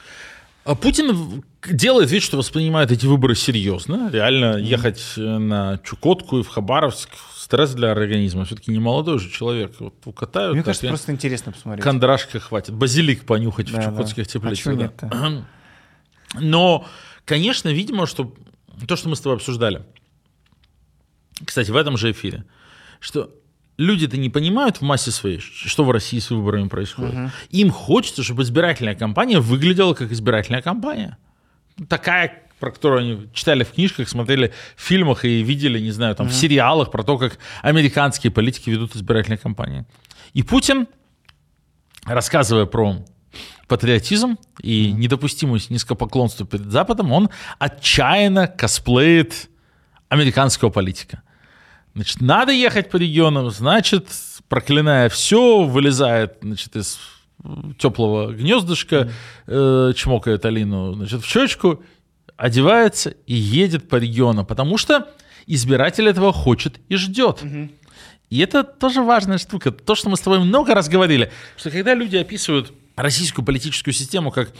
[0.64, 4.08] А Путин делает вид, что воспринимает эти выборы серьезно.
[4.10, 4.62] Реально mm-hmm.
[4.62, 8.46] ехать э, на Чукотку и в Хабаровск стресс для организма.
[8.46, 9.74] Все-таки не молодой же человек.
[9.78, 10.54] Вот укатают.
[10.54, 11.84] Мне кажется, просто интересно посмотреть.
[11.84, 12.72] Кондрашка хватит.
[12.72, 14.30] Базилик понюхать да, в чукотских да.
[14.32, 14.74] теплицах.
[15.02, 15.44] А да.
[16.40, 16.86] Но,
[17.24, 18.34] конечно, видимо, что
[18.86, 19.84] то, что мы с тобой обсуждали,
[21.44, 22.44] кстати, в этом же эфире,
[23.00, 23.30] что
[23.76, 27.14] люди-то не понимают в массе своей, что в России с выборами происходит.
[27.14, 27.30] Угу.
[27.50, 31.18] Им хочется, чтобы избирательная кампания выглядела как избирательная кампания.
[31.88, 36.26] Такая, про которую они читали в книжках, смотрели в фильмах и видели, не знаю, там
[36.26, 36.34] угу.
[36.34, 39.84] в сериалах про то, как американские политики ведут избирательные кампании.
[40.34, 40.86] И Путин,
[42.04, 43.04] рассказывая про
[43.68, 49.48] патриотизм и недопустимость низкопоклонства перед Западом, он отчаянно косплеит
[50.08, 51.22] американского политика.
[51.94, 54.08] Значит, надо ехать по регионам, значит,
[54.48, 56.98] проклиная все, вылезает, значит, из
[57.78, 59.10] теплого гнездышка,
[59.46, 61.82] э, чмокает Алину, значит, в щечку,
[62.36, 65.08] одевается и едет по регионам, потому что
[65.46, 67.42] избиратель этого хочет и ждет.
[68.30, 69.70] И это тоже важная штука.
[69.70, 74.30] То, что мы с тобой много раз говорили, что когда люди описывают российскую политическую систему
[74.30, 74.52] как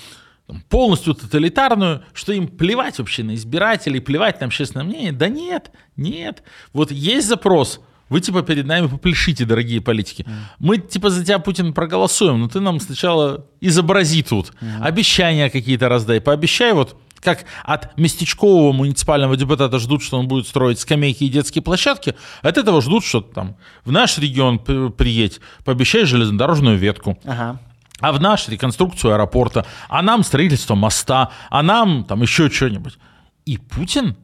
[0.68, 5.12] полностью тоталитарную, что им плевать вообще на избирателей, плевать на общественное мнение.
[5.12, 6.42] Да нет, нет.
[6.72, 10.26] Вот есть запрос, вы типа перед нами попляшите, дорогие политики.
[10.58, 14.52] Мы типа за тебя, Путин, проголосуем, но ты нам сначала изобрази тут.
[14.80, 16.20] Обещания какие-то раздай.
[16.20, 21.62] Пообещай вот как от местечкового муниципального депутата ждут, что он будет строить скамейки и детские
[21.62, 23.56] площадки, от этого ждут, что там
[23.86, 27.18] в наш регион приедь, пообещай железнодорожную ветку.
[27.24, 27.58] Ага
[28.04, 32.98] а в наш реконструкцию аэропорта, а нам строительство моста, а нам там еще что-нибудь.
[33.46, 34.14] И Путин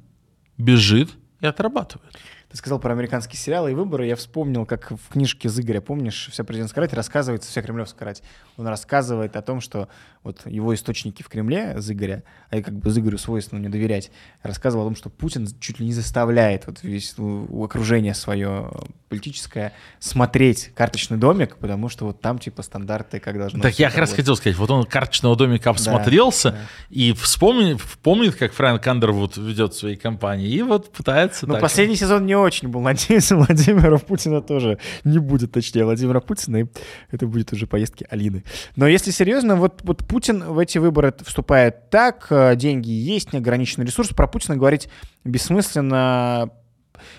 [0.59, 1.09] бежит
[1.41, 2.15] и отрабатывает.
[2.51, 4.07] Ты сказал про американские сериалы и выборы.
[4.07, 8.25] Я вспомнил, как в книжке Зыгоря, помнишь, «Вся президентская рать» рассказывается, «Вся кремлевская рать».
[8.57, 9.89] Он рассказывает о том, что
[10.23, 14.11] вот его источники в Кремле, Зыгоря, а я как бы Зыгорю свойственно не доверять,
[14.43, 18.71] рассказывал о том, что Путин чуть ли не заставляет вот весь у окружения свое
[19.09, 23.99] политическое смотреть карточный домик, потому что вот там типа стандарты как должно Так я как
[23.99, 26.65] раз хотел сказать, вот он карточного домика обсмотрелся да, да.
[26.91, 31.47] и вспомнит, помнит, как Фрэнк Андервуд ведет свои компании, и вот пытается...
[31.47, 32.81] Ну, последний сезон не очень был.
[32.91, 36.67] Надеюсь, Владимира Путина тоже не будет, точнее, Владимира Путина, и
[37.11, 38.45] это будет уже поездки Алины.
[38.77, 43.87] Но если серьезно, вот, вот Путин в эти выборы вступает так, э, деньги есть, неограниченный
[43.87, 44.11] ресурс.
[44.11, 44.89] Про Путина говорить
[45.25, 46.51] бессмысленно.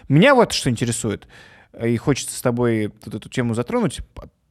[0.08, 1.28] Меня вот что интересует,
[1.80, 4.02] и хочется с тобой вот эту тему затронуть.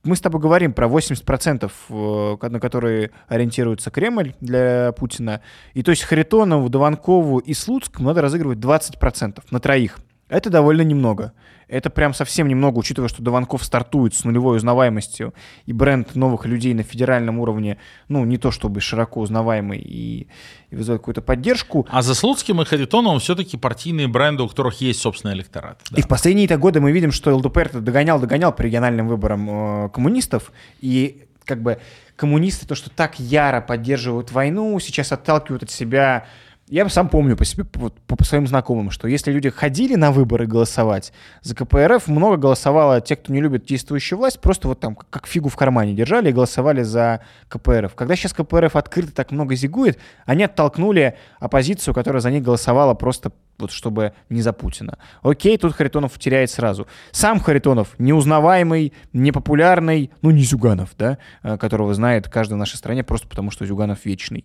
[0.02, 5.42] Мы с тобой говорим про 80%, э, на которые ориентируется Кремль для Путина.
[5.74, 9.98] И то есть Харитонову, Дованкову и Слуцкому надо разыгрывать 20% на троих.
[10.30, 11.32] Это довольно немного.
[11.66, 15.34] Это прям совсем немного, учитывая, что Дованков стартует с нулевой узнаваемостью,
[15.66, 17.78] и бренд новых людей на федеральном уровне,
[18.08, 20.26] ну, не то чтобы широко узнаваемый и,
[20.70, 21.86] и вызывает какую-то поддержку.
[21.90, 25.80] А за Слуцким и Харитоновым все-таки партийные бренды, у которых есть собственный электорат.
[25.90, 25.98] Да.
[25.98, 31.24] И в последние-то годы мы видим, что ЛДПР догонял-догонял по региональным выборам э, коммунистов, и
[31.44, 31.78] как бы
[32.16, 36.26] коммунисты, то, что так яро поддерживают войну, сейчас отталкивают от себя
[36.70, 40.46] я сам помню по себе, по, по своим знакомым, что если люди ходили на выборы
[40.46, 41.12] голосовать
[41.42, 45.48] за КПРФ, много голосовало те, кто не любит действующую власть, просто вот там как фигу
[45.48, 47.94] в кармане держали и голосовали за КПРФ.
[47.94, 53.32] Когда сейчас КПРФ открыто так много зигует, они оттолкнули оппозицию, которая за них голосовала просто
[53.60, 54.98] вот чтобы не за Путина.
[55.22, 56.86] Окей, тут Харитонов теряет сразу.
[57.10, 63.04] Сам Харитонов неузнаваемый, непопулярный, ну не Зюганов, да, э, которого знает каждый в нашей стране
[63.04, 64.44] просто потому, что Зюганов вечный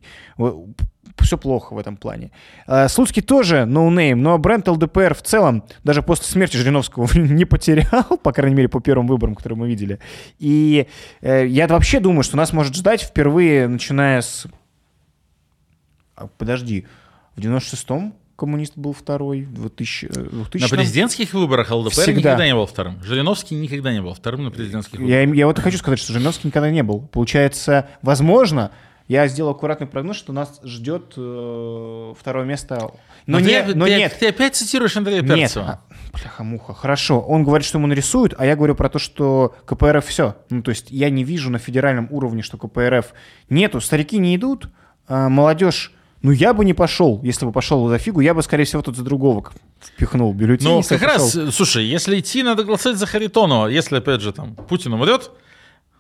[1.20, 2.32] все плохо в этом плане.
[2.68, 7.46] А, Слуцкий тоже no name, но бренд ЛДПР в целом даже после смерти Жириновского не
[7.46, 10.00] потерял, по крайней мере, по первым выборам, которые мы видели.
[10.40, 10.88] И
[11.22, 14.48] э, я вообще думаю, что нас может ждать впервые, начиная с...
[16.16, 16.86] А, подожди,
[17.36, 22.20] в 96-м коммунист был второй, 2000, 2000 На президентских выборах ЛДПР Всегда.
[22.20, 23.02] никогда не был вторым.
[23.04, 25.28] Жириновский никогда не был вторым на президентских выборах.
[25.28, 27.02] Я, я вот хочу сказать, что Жириновский никогда не был.
[27.02, 28.72] Получается, возможно,
[29.08, 32.92] я сделал аккуратный прогноз, что нас ждет э, второе место.
[33.28, 34.18] Но, но, не, ты, но ты, нет.
[34.20, 35.38] Ты опять цитируешь Андрея Перцева.
[35.38, 35.58] Нет.
[35.58, 35.80] А,
[36.14, 36.74] бляха-муха.
[36.74, 37.20] Хорошо.
[37.20, 40.36] Он говорит, что ему нарисуют, а я говорю про то, что КПРФ все.
[40.50, 43.14] Ну, то есть я не вижу на федеральном уровне, что КПРФ
[43.50, 43.80] нету.
[43.80, 44.70] Старики не идут,
[45.08, 45.95] а молодежь
[46.26, 47.20] ну, я бы не пошел.
[47.24, 49.46] Если бы пошел за фигу, я бы, скорее всего, тут за другого
[49.80, 50.68] впихнул бюллетень.
[50.68, 53.68] Ну, как раз, слушай, если идти, надо голосовать за Харитонова.
[53.68, 55.30] Если, опять же, там, Путин умрет,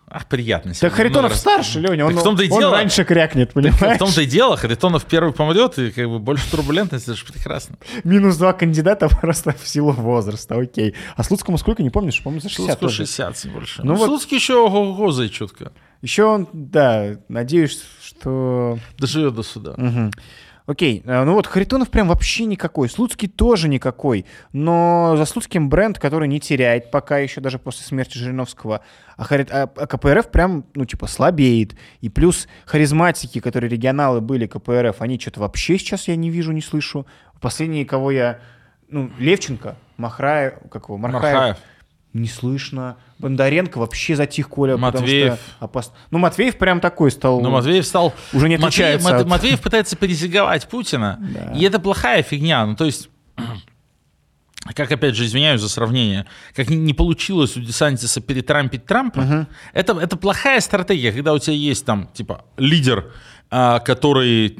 [0.07, 0.73] Ах, приятно.
[0.73, 3.95] Так Харитонов ну, старше, Леня, он, в том -то и он дело, раньше крякнет, понимаешь?
[3.95, 7.75] в том-то и дело, Харитонов первый помрет, и как бы больше турбулентности, это же прекрасно.
[8.03, 10.93] Минус два кандидата просто в силу возраста, окей.
[11.15, 12.21] А Слуцкому сколько, не помнишь?
[12.23, 13.81] Помню, за 60 Слуцкому 60 больше.
[13.83, 14.05] Ну, ну вот...
[14.05, 15.71] Слуцкий еще ого-го чутко.
[16.05, 18.77] Еще он, да, надеюсь, что...
[18.99, 19.71] Доживет до суда.
[19.71, 20.11] Угу.
[20.67, 25.97] Окей, э, ну вот Харитонов прям вообще никакой, Слуцкий тоже никакой, но за Слуцким бренд,
[25.97, 28.81] который не теряет пока еще даже после смерти Жириновского,
[29.17, 29.47] а, Хари...
[29.49, 31.75] а КПРФ прям, ну типа, слабеет.
[32.01, 36.61] И плюс харизматики, которые регионалы были КПРФ, они что-то вообще сейчас я не вижу, не
[36.61, 37.07] слышу.
[37.41, 38.41] Последние, кого я,
[38.89, 41.23] ну, Левченко, Махраев, как его, Мархаев.
[41.23, 41.57] Мархаев
[42.15, 42.95] не слышно.
[43.19, 44.77] Бондаренко вообще затих Коля.
[44.77, 45.37] Матвеев.
[45.59, 45.91] Опас...
[46.11, 47.41] Ну, Матвеев прям такой стал.
[47.41, 48.13] Ну, Матвеев стал...
[48.31, 49.29] Уже не отличается Матвеев, от...
[49.29, 51.19] Матвеев пытается перезиговать Путина.
[51.19, 51.51] Да.
[51.51, 52.65] И это плохая фигня.
[52.65, 53.09] Ну, то есть...
[54.75, 59.45] Как, опять же, извиняюсь за сравнение, как не получилось у Десантиса перетрампить Трампа, uh-huh.
[59.73, 63.11] это, это плохая стратегия, когда у тебя есть там, типа, лидер,
[63.51, 64.57] а, который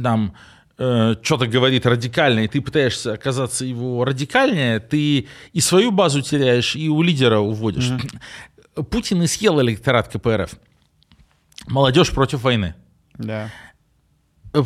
[0.00, 0.32] там
[0.78, 6.76] э, что-то говорит радикально, и ты пытаешься оказаться его радикальнее, ты и свою базу теряешь,
[6.76, 7.90] и у лидера уводишь.
[7.90, 8.84] Mm-hmm.
[8.84, 10.52] Путин и съел электорат КПРФ.
[11.66, 12.74] Молодежь против войны.
[13.14, 13.50] Да.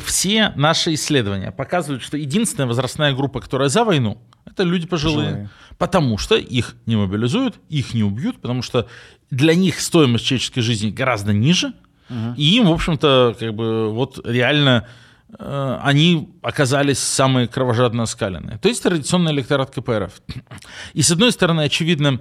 [0.05, 5.27] Все наши исследования показывают, что единственная возрастная группа, которая за войну, это люди пожилые.
[5.27, 5.51] пожилые.
[5.79, 8.89] Потому что их не мобилизуют, их не убьют, потому что
[9.31, 11.73] для них стоимость человеческой жизни гораздо ниже.
[12.09, 12.35] Угу.
[12.37, 14.87] И им, в общем-то, как бы вот реально
[15.39, 18.59] они оказались самые кровожадно оскаленные.
[18.59, 20.13] То есть традиционный электорат КПРФ.
[20.93, 22.21] И с одной стороны, очевидно,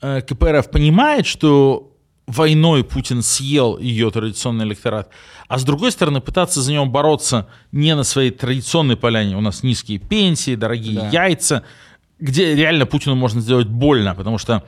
[0.00, 1.94] э, КПРФ понимает, что
[2.26, 5.10] войной Путин съел ее традиционный электорат,
[5.48, 9.62] а с другой стороны пытаться за него бороться не на своей традиционной поляне, у нас
[9.62, 11.08] низкие пенсии, дорогие да.
[11.08, 11.62] яйца,
[12.20, 14.64] где реально Путину можно сделать больно, потому что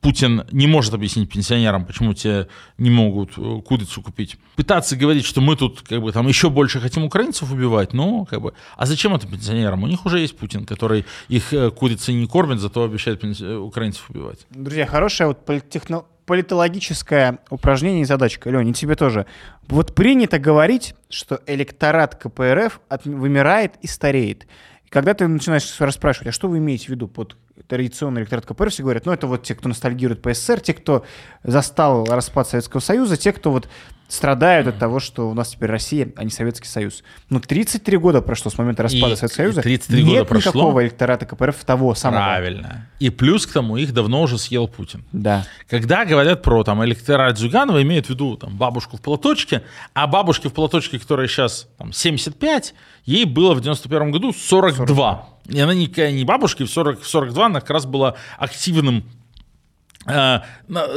[0.00, 4.36] Путин не может объяснить пенсионерам, почему те не могут э, курицу купить.
[4.54, 8.40] Пытаться говорить, что мы тут как бы там еще больше хотим украинцев убивать, ну как
[8.40, 9.82] бы, а зачем это пенсионерам?
[9.82, 14.08] У них уже есть Путин, который их э, курицей не кормит, зато обещает э, украинцев
[14.10, 14.46] убивать.
[14.50, 18.50] Друзья, хорошая вот политехно политологическое упражнение и задачка.
[18.50, 19.24] Леня, тебе тоже.
[19.66, 24.46] Вот принято говорить, что электорат КПРФ от, вымирает и стареет.
[24.88, 27.36] И когда ты начинаешь расспрашивать, а что вы имеете в виду под
[27.66, 31.04] традиционный электорат КПРФ, все говорят, ну это вот те, кто ностальгирует по СССР, те, кто
[31.42, 33.68] застал распад Советского Союза, те, кто вот
[34.08, 37.04] страдают от того, что у нас теперь Россия, а не Советский Союз.
[37.28, 39.62] Но 33 года прошло с момента распада и, Советского Союза.
[39.62, 40.52] 33 нет года прошло.
[40.52, 42.20] никакого электората КПРФ того самого.
[42.20, 42.88] Правильно.
[42.98, 45.04] И плюс к тому, их давно уже съел Путин.
[45.12, 45.44] Да.
[45.68, 50.48] Когда говорят про там, электорат Зюганова, имеют в виду там, бабушку в платочке, а бабушке
[50.48, 54.86] в платочке, которая сейчас там, 75, ей было в 91 году 42.
[54.86, 55.28] 42.
[55.48, 59.04] И она никакая не бабушка, в 40, в 42 она как раз была активным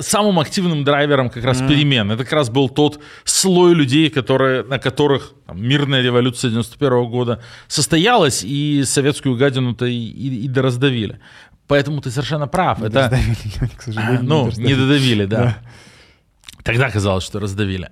[0.01, 1.67] самым активным драйвером как раз mm.
[1.67, 2.11] перемен.
[2.11, 7.41] Это как раз был тот слой людей, которые, на которых там, мирная революция 91 года
[7.67, 11.19] состоялась, и советскую гадину-то и, и, и дораздавили.
[11.67, 12.79] Поэтому ты совершенно прав.
[12.79, 14.23] Не это, додавили, к сожалению.
[14.23, 15.37] Ну, не додавили, не додавили да.
[15.37, 15.57] да.
[16.63, 17.89] Тогда казалось, что раздавили.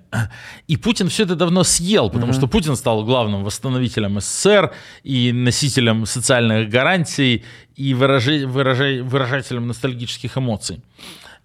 [0.68, 2.36] И Путин все это давно съел, потому mm-hmm.
[2.36, 7.44] что Путин стал главным восстановителем СССР и носителем социальных гарантий
[7.76, 10.82] и выражи, выражи, выражателем ностальгических эмоций.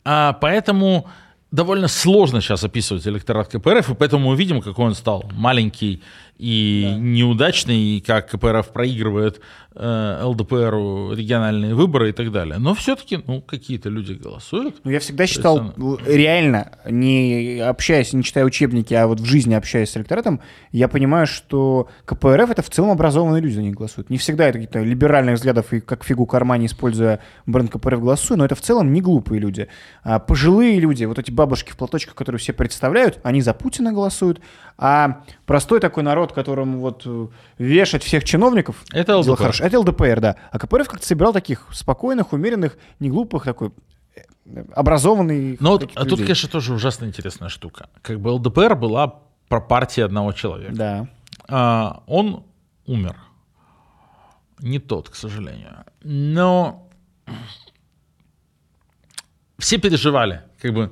[0.04, 1.08] А поэтому
[1.52, 6.02] довольно сложно сейчас описывать электорат КПРФ, и поэтому мы видим, какой он стал маленький
[6.38, 6.98] и да.
[6.98, 9.42] неудачный, и как КПРФ проигрывает
[9.78, 12.58] Э, ЛДПРу региональные выборы и так далее.
[12.60, 14.78] Но все-таки, ну, какие-то люди голосуют.
[14.86, 19.54] Ну, я всегда считал, есть, реально, не общаясь, не читая учебники, а вот в жизни
[19.54, 20.40] общаясь с электоратом,
[20.72, 24.10] я понимаю, что КПРФ— это в целом образованные люди за них голосуют.
[24.10, 28.46] Не всегда это какие-то либеральных взглядов и как фигу кармане, используя бренд КПРФ, голосую, но
[28.46, 29.68] это в целом не глупые люди.
[30.04, 34.40] А пожилые люди, вот эти бабушки в платочках, которые все представляют, они за Путина голосуют,
[34.78, 38.84] а простой такой народ, которому вот э, вешать всех чиновников...
[38.92, 39.56] Это ЛДПР.
[39.60, 40.36] Это ЛДПР, да.
[40.52, 43.72] А КПРФ как-то собирал таких спокойных, умеренных, не глупых, такой
[44.16, 45.58] э, образованный.
[45.60, 46.10] Ну, а людей.
[46.10, 47.90] тут, конечно, тоже ужасно интересная штука.
[48.02, 50.74] Как бы ЛДПР была про партии одного человека.
[50.76, 51.08] Да.
[51.48, 52.44] А, он
[52.86, 53.16] умер.
[54.60, 55.86] Не тот, к сожалению.
[56.04, 56.90] Но
[59.58, 60.92] все переживали как бы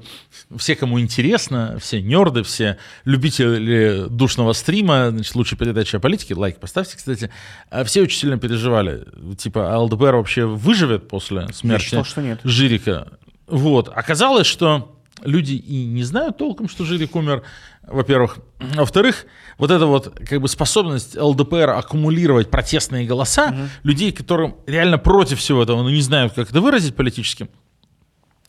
[0.57, 6.59] все, кому интересно, все нерды, все любители душного стрима, значит, лучшей передачи о политике, лайк
[6.59, 7.31] поставьте, кстати,
[7.71, 9.03] а все очень сильно переживали,
[9.35, 12.39] типа, а ЛДПР вообще выживет после смерти считал, что нет.
[12.43, 13.07] Жирика?
[13.47, 17.41] Вот, оказалось, что люди и не знают толком, что Жирик умер,
[17.81, 18.37] во-первых.
[18.59, 19.25] Во-вторых,
[19.57, 23.69] вот эта вот как бы способность ЛДПР аккумулировать протестные голоса, угу.
[23.83, 27.47] людей, которым реально против всего этого, но не знают, как это выразить политически,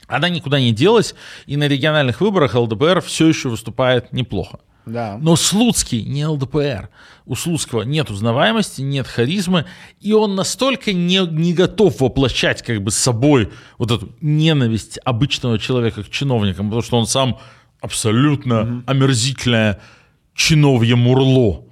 [0.06, 1.14] она никуда не делась,
[1.46, 4.60] и на региональных выборах ЛДПР все еще выступает неплохо.
[4.86, 5.18] Да.
[5.20, 6.90] Но Слуцкий не ЛДПР.
[7.24, 9.64] У Слуцкого нет узнаваемости, нет харизмы,
[10.00, 15.58] и он настолько не, не готов воплощать как бы с собой вот эту ненависть обычного
[15.58, 17.38] человека к чиновникам, потому что он сам
[17.80, 18.82] абсолютно угу.
[18.86, 19.80] омерзительное
[20.34, 21.64] чиновье мурло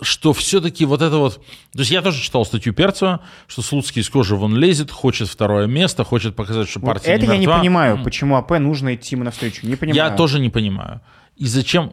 [0.00, 1.36] что все-таки вот это вот...
[1.72, 5.66] То есть я тоже читал статью Перцева, что Слуцкий из кожи вон лезет, хочет второе
[5.66, 9.14] место, хочет показать, что партия вот Это не я не понимаю, почему АП нужно идти
[9.14, 9.66] ему навстречу.
[9.66, 10.10] Не понимаю.
[10.10, 11.00] Я тоже не понимаю.
[11.36, 11.92] И зачем...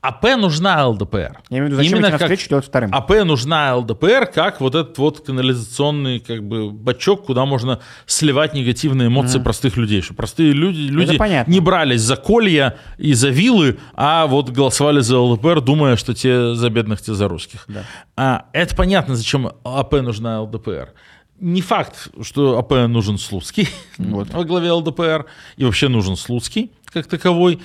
[0.00, 1.40] АП нужна ЛДПР.
[1.50, 2.94] Я имею в виду, зачем Именно навстречу делать вторым?
[2.94, 9.08] АП нужна ЛДПР как вот этот вот канализационный как бы бачок, куда можно сливать негативные
[9.08, 9.44] эмоции mm.
[9.44, 10.00] простых людей.
[10.02, 11.18] Что простые люди, люди
[11.50, 16.54] не брались за колья и за вилы, а вот голосовали за ЛДПР, думая, что те
[16.54, 17.64] за бедных, те за русских.
[17.66, 17.84] Да.
[18.16, 20.92] А, это понятно, зачем АП нужна ЛДПР
[21.40, 24.30] не факт, что АП нужен Слуцкий вот.
[24.32, 25.26] во главе ЛДПР,
[25.56, 27.60] и вообще нужен Слуцкий как таковой.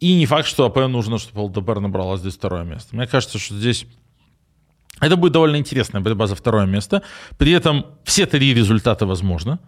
[0.00, 2.94] И не факт, что АП нужно, чтобы ЛДПР набрала здесь второе место.
[2.94, 3.86] Мне кажется, что здесь
[5.00, 7.02] это будет довольно интересная борьба за второе место.
[7.36, 9.58] При этом все три результата возможны.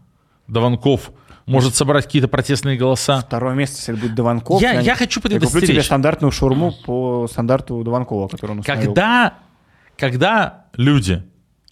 [0.47, 1.12] Дованков
[1.47, 3.20] может собрать какие-то протестные голоса.
[3.20, 4.61] Второе место, если будет Дованков.
[4.61, 5.53] Я, я, я хочу предостеречь.
[5.53, 8.89] Я куплю тебе стандартную шурму по стандарту Дованкова, который он установил.
[8.89, 9.35] Когда,
[9.97, 11.22] когда люди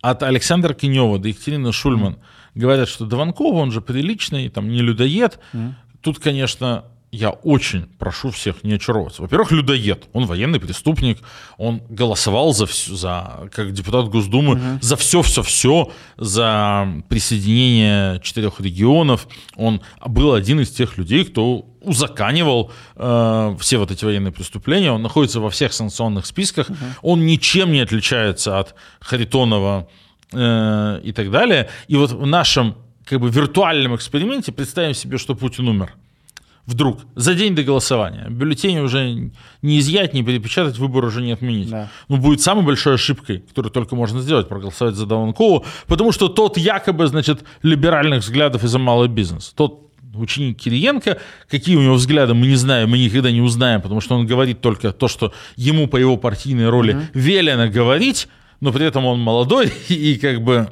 [0.01, 2.19] от Александра Кинева до Екатерины Шульман mm.
[2.55, 5.73] говорят, что Дованков, он же приличный, там, не людоед, mm.
[6.01, 9.23] тут, конечно, я очень прошу всех не очаровываться.
[9.23, 10.09] Во-первых, людоед.
[10.13, 11.19] Он военный преступник.
[11.57, 14.79] Он голосовал за, все, за как депутат Госдумы угу.
[14.83, 19.27] за все-все-все, за присоединение четырех регионов.
[19.57, 24.93] Он был один из тех людей, кто узаканивал э, все вот эти военные преступления.
[24.93, 26.69] Он находится во всех санкционных списках.
[26.69, 26.77] Угу.
[27.03, 29.89] Он ничем не отличается от Харитонова
[30.33, 31.71] э, и так далее.
[31.87, 35.95] И вот в нашем как бы виртуальном эксперименте представим себе, что Путин умер.
[36.69, 38.27] Вдруг, за день до голосования.
[38.29, 39.31] Бюллетени уже
[39.63, 41.71] не изъять, не перепечатать, выбор уже не отменить.
[41.71, 41.89] Да.
[42.09, 46.59] Ну, будет самой большой ошибкой, которую только можно сделать, проголосовать за Даванкову, потому что тот
[46.59, 49.55] якобы, значит, либеральных взглядов и за малый бизнес.
[49.57, 51.17] Тот ученик Кириенко.
[51.49, 54.61] Какие у него взгляды, мы не знаем, мы никогда не узнаем, потому что он говорит
[54.61, 57.09] только то, что ему по его партийной роли mm-hmm.
[57.15, 58.29] велено говорить,
[58.61, 60.69] но при этом он молодой и как бы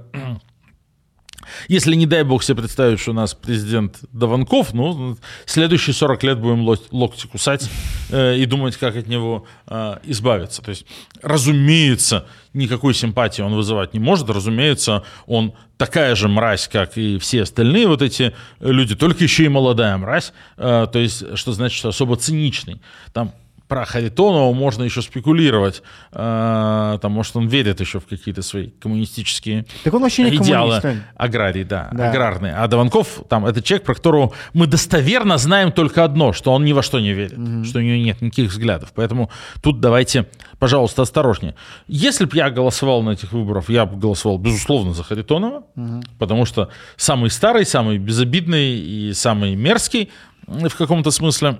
[1.68, 6.38] если, не дай бог, себе представить, что у нас президент Даванков, ну, следующие 40 лет
[6.38, 7.68] будем локти кусать
[8.10, 10.62] э, и думать, как от него э, избавиться.
[10.62, 10.86] То есть,
[11.22, 14.28] разумеется, никакой симпатии он вызывать не может.
[14.30, 19.48] Разумеется, он такая же мразь, как и все остальные вот эти люди, только еще и
[19.48, 20.32] молодая мразь.
[20.56, 22.80] Э, то есть, что значит, что особо циничный.
[23.12, 23.32] Там
[23.68, 25.82] про Харитонова можно еще спекулировать.
[26.12, 30.80] Э, там, может, он верит еще в какие-то свои коммунистические так он вообще не идеалы
[31.16, 32.54] аграрий, да, да, аграрные.
[32.54, 36.72] А Дованков, там, это человек, про которого мы достоверно знаем только одно, что он ни
[36.72, 37.64] во что не верит, угу.
[37.64, 38.92] что у него нет никаких взглядов.
[38.94, 39.30] Поэтому
[39.62, 40.26] тут давайте,
[40.58, 41.54] пожалуйста, осторожнее.
[41.86, 46.02] Если бы я голосовал на этих выборах, я бы голосовал, безусловно, за Харитонова, угу.
[46.18, 50.10] потому что самый старый, самый безобидный и самый мерзкий
[50.46, 51.58] в каком-то смысле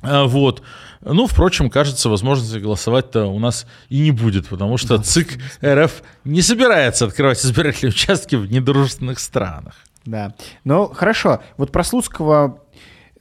[0.00, 0.62] вот.
[1.00, 6.42] Ну, впрочем, кажется, возможности голосовать-то у нас и не будет, потому что ЦИК РФ не
[6.42, 9.74] собирается открывать избирательные участки в недружественных странах.
[10.04, 10.34] Да.
[10.64, 11.42] Ну, хорошо.
[11.56, 12.62] Вот про Слуцкого,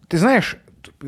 [0.07, 0.57] ты знаешь,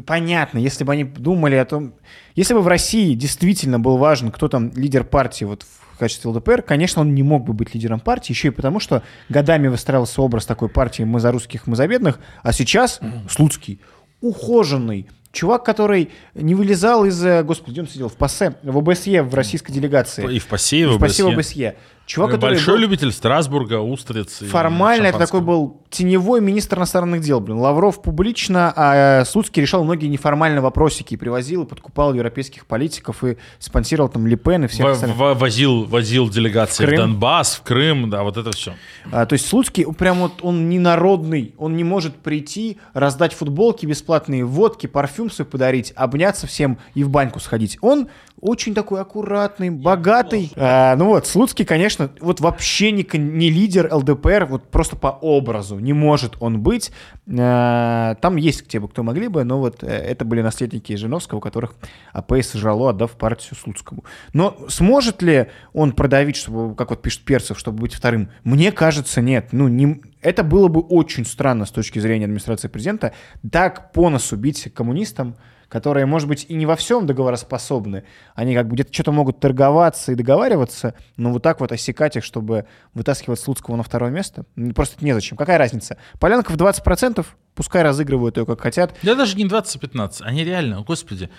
[0.05, 1.93] понятно, если бы они думали о том...
[2.35, 6.63] Если бы в России действительно был важен, кто там лидер партии вот в качестве ЛДПР,
[6.63, 10.45] конечно, он не мог бы быть лидером партии, еще и потому, что годами выстраивался образ
[10.45, 12.99] такой партии «Мы за русских, мы за бедных», а сейчас
[13.29, 13.79] Слуцкий
[14.21, 17.25] ухоженный, Чувак, который не вылезал из...
[17.25, 18.07] Э, господи, где он сидел?
[18.07, 20.35] В ПАСЕ, в ОБСЕ, в российской делегации.
[20.35, 21.23] И в ПАСЕ, и в ОБСЕ.
[21.23, 21.75] в ОБСЕ.
[22.05, 22.81] Чувак, который Большой был...
[22.81, 24.39] любитель Страсбурга, устриц.
[24.49, 27.39] Формально это такой был теневой министр иностранных дел.
[27.39, 27.57] Блин.
[27.57, 31.15] Лавров публично, а Слуцкий решал многие неформальные вопросики.
[31.15, 35.17] Привозил и подкупал европейских политиков и спонсировал там Липен и всех остальных.
[35.17, 38.73] Возил, возил делегации в, в Донбасс, в Крым, да, вот это все.
[39.11, 41.55] А, то есть Слуцкий, прям вот он не народный.
[41.57, 47.09] Он не может прийти, раздать футболки бесплатные, водки, парфюм свой подарить, обняться всем и в
[47.09, 47.77] баньку сходить.
[47.81, 48.09] Он
[48.43, 50.51] очень такой аккуратный, богатый.
[50.57, 55.79] А, ну вот, Слуцкий, конечно, вот вообще не, не лидер ЛДПР, вот просто по образу.
[55.79, 56.91] Не может он быть.
[57.39, 61.41] А, там есть те, кто могли бы, но вот э, это были наследники Жириновского, у
[61.41, 61.75] которых
[62.11, 64.03] АПС сожрало, отдав партию Слуцкому.
[64.33, 68.29] Но сможет ли он продавить, чтобы, как вот пишет Перцев, чтобы быть вторым?
[68.43, 69.49] Мне кажется, нет.
[69.53, 73.13] Ну, не, это было бы очень странно с точки зрения администрации президента.
[73.49, 75.37] Так по носу бить коммунистам,
[75.73, 78.03] которые, может быть, и не во всем договороспособны,
[78.35, 82.23] они как бы где-то что-то могут торговаться и договариваться, но вот так вот осекать их,
[82.23, 84.45] чтобы вытаскивать Слуцкого на второе место,
[84.75, 85.35] просто незачем.
[85.35, 85.97] Какая разница?
[86.19, 88.95] Полянков 20%, пускай разыгрывают ее как хотят.
[89.01, 91.31] Да даже не 20-15, они реально, господи,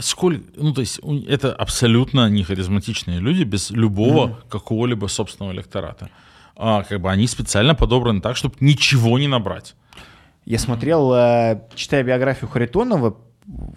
[0.00, 0.98] сколько, ну то есть
[1.28, 4.50] это абсолютно не харизматичные люди без любого mm-hmm.
[4.50, 6.10] какого-либо собственного электората.
[6.56, 9.76] А, как бы они специально подобраны так, чтобы ничего не набрать.
[10.44, 13.16] Я смотрел, э, читая биографию Харитонова,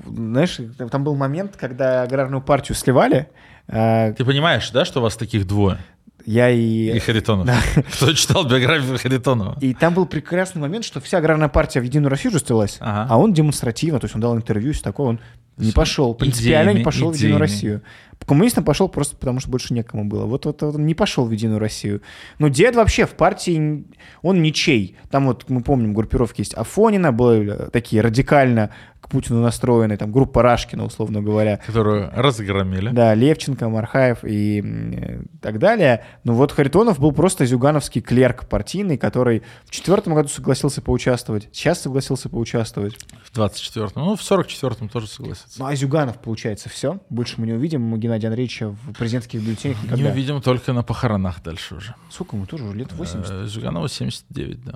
[0.05, 0.59] знаешь,
[0.89, 3.29] там был момент, когда аграрную партию сливали.
[3.67, 5.77] Э, Ты понимаешь, да, что у вас таких двое?
[6.25, 6.95] Я и...
[6.95, 7.47] И Харитонов.
[7.47, 7.59] Да.
[7.93, 9.57] Кто читал биографию Харитонова?
[9.61, 13.07] И там был прекрасный момент, что вся аграрная партия в Единую Россию же слилась, ага.
[13.09, 15.19] а он демонстративно, то есть он дал интервью, все такое, он
[15.57, 17.13] не пошел, принципиально идеями, не пошел идеями.
[17.13, 17.81] в Единую Россию.
[18.25, 20.25] Коммунистам пошел просто потому, что больше некому было.
[20.25, 22.01] Вот, вот, вот он не пошел в Единую Россию.
[22.39, 23.85] Но дед вообще в партии,
[24.21, 24.95] он ничей.
[25.09, 28.71] Там вот, мы помним, группировки есть Афонина, были такие радикально
[29.11, 31.57] Путину настроенные, там группа Рашкина, условно говоря.
[31.65, 32.89] Которую разгромили.
[32.89, 36.05] Да, Левченко, Мархаев и так далее.
[36.23, 41.81] Но вот Харитонов был просто зюгановский клерк партийный, который в четвертом году согласился поучаствовать, сейчас
[41.81, 42.97] согласился поучаствовать.
[43.23, 45.59] В 24-м, ну в 44-м тоже согласится.
[45.59, 46.99] Ну а Зюганов, получается, все?
[47.09, 50.03] Больше мы не увидим мы Геннадия Андреевича в президентских бюллетенях никогда.
[50.03, 51.95] Не увидим только на похоронах дальше уже.
[52.09, 52.71] Сколько ему тоже?
[52.73, 53.31] Лет 80?
[53.31, 54.75] Э, Зюганову 79, да.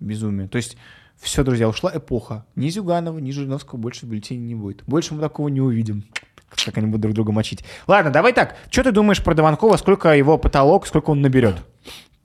[0.00, 0.48] Безумие.
[0.48, 0.76] То есть
[1.20, 2.46] все, друзья, ушла эпоха.
[2.56, 4.82] Ни Зюганова, ни Жириновского больше в бюллетене не будет.
[4.86, 6.04] Больше мы такого не увидим.
[6.64, 7.64] Как они будут друг друга мочить.
[7.86, 8.56] Ладно, давай так.
[8.70, 9.76] Что ты думаешь про Дованкова?
[9.76, 11.56] Сколько его потолок, сколько он наберет?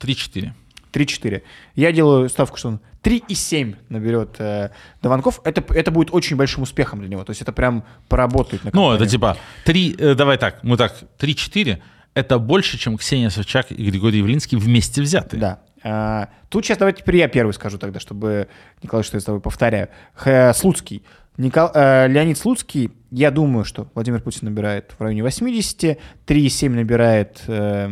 [0.00, 0.50] 3-4.
[0.92, 1.42] 3-4.
[1.74, 4.70] Я делаю ставку, что он 3,7 наберет э,
[5.02, 5.40] Дованков.
[5.44, 7.22] Это, это будет очень большим успехом для него.
[7.22, 8.64] То есть это прям поработает.
[8.64, 11.80] На ну, это типа 3, э, давай так, мы так, 3-4
[12.16, 15.38] это больше, чем Ксения Собчак и Григорий Явлинский вместе взятые.
[15.38, 15.60] Да.
[15.82, 18.48] А, тут сейчас давайте теперь я первый скажу тогда, чтобы,
[18.82, 19.88] Николай, что я с тобой повторяю.
[20.14, 21.02] Х, Слуцкий.
[21.36, 21.70] Никол...
[21.74, 27.90] э, Леонид Слуцкий, я думаю, что Владимир Путин набирает в районе 80, 3,7 набирает э,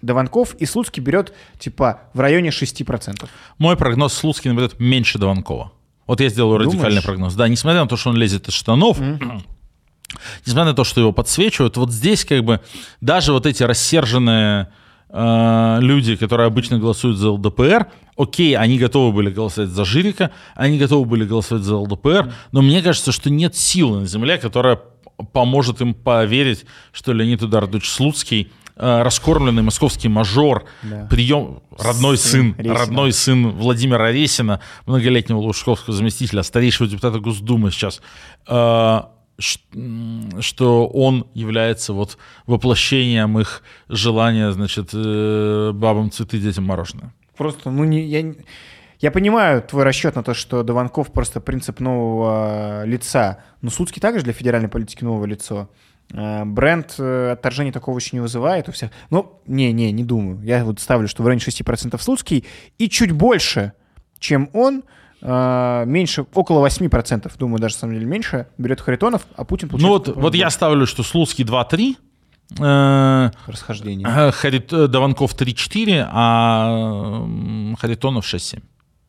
[0.00, 3.28] Дованков, и Слуцкий берет типа в районе 6%.
[3.58, 5.72] Мой прогноз Слуцкий наберет меньше Дованкова.
[6.06, 6.74] Вот я сделаю Думаешь?
[6.74, 7.34] радикальный прогноз.
[7.34, 8.98] Да, несмотря на то, что он лезет из штанов,
[10.46, 12.60] несмотря на то, что его подсвечивают, вот здесь как бы
[13.00, 14.68] даже вот эти рассерженные
[15.14, 17.86] э, люди, которые обычно голосуют за ЛДПР,
[18.18, 22.82] окей, они готовы были голосовать за Жирика, они готовы были голосовать за ЛДПР, но мне
[22.82, 24.80] кажется, что нет силы на земле, которая
[25.32, 31.06] поможет им поверить, что Леонид Эдуардович Слуцкий э, раскормленный московский мажор, Да.
[31.08, 32.74] прием родной Сын сын, Ресина.
[32.74, 38.02] родной сын Владимира Ресина, многолетнего лужковского заместителя, старейшего депутата Госдумы сейчас,
[38.48, 39.00] э,
[39.38, 47.12] что он является вот воплощением их желания, значит, э, бабам цветы, детям мороженое.
[47.36, 48.36] Просто, ну, не, я, не-
[49.00, 54.24] я понимаю твой расчет на то, что Дованков просто принцип нового лица, но Слуцкий также
[54.24, 55.68] для федеральной политики новое лицо.
[56.12, 58.90] Э, Бренд э, отторжения такого еще не вызывает у всех.
[59.10, 60.40] Ну, не-не, не думаю.
[60.44, 62.44] Я вот ставлю, что в районе 6% Слуцкий
[62.78, 63.72] и чуть больше,
[64.20, 64.82] чем он, э,
[65.24, 70.08] меньше, около 8%, думаю, даже, на самом деле, меньше, берет Харитонов, а Путин Ну получает...
[70.16, 71.96] вот, вот я ставлю, что Слуцкий 2-3,
[72.60, 74.06] э, Расхождение.
[74.06, 77.26] э, Харит- э, Дованков 3-4, а
[77.78, 78.62] Харитонов 6-7.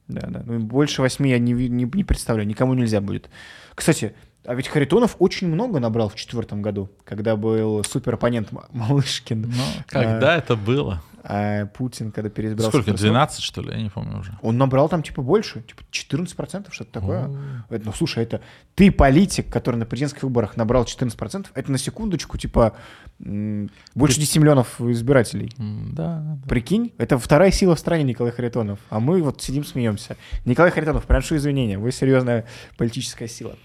[0.07, 0.43] Да, да.
[0.45, 3.30] Ну, больше восьми я не, не, не представляю, никому нельзя будет.
[3.74, 4.13] Кстати,
[4.45, 9.41] а ведь Харитонов очень много набрал в четвертом году, когда был супероппонент Малышкин.
[9.41, 11.01] Ну, когда это было?
[11.28, 12.70] А Путин, когда переизбрал...
[12.70, 13.72] Сколько, суперсрок, 12, что ли?
[13.72, 14.38] Я не помню уже.
[14.44, 17.32] Он набрал там типа больше, типа 14%, что-то такое.
[17.70, 18.42] Это, ну, слушай, это
[18.76, 22.76] ты политик, который на президентских выборах набрал 14%, это на секундочку, типа,
[23.18, 25.52] больше 10 миллионов избирателей.
[25.58, 26.38] Да.
[26.48, 30.18] Прикинь, это вторая сила в стране Николай Харитонов, а мы вот сидим смеемся.
[30.46, 32.46] Николай Харитонов, приношу извинения, вы серьезная
[32.78, 33.56] политическая сила.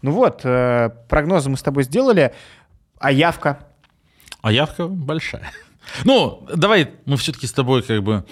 [0.00, 2.32] Ну вот, э, прогнозы мы с тобой сделали,
[2.98, 3.58] а явка?
[4.40, 5.52] А явка большая.
[6.04, 8.24] Ну, давай мы все-таки с тобой как бы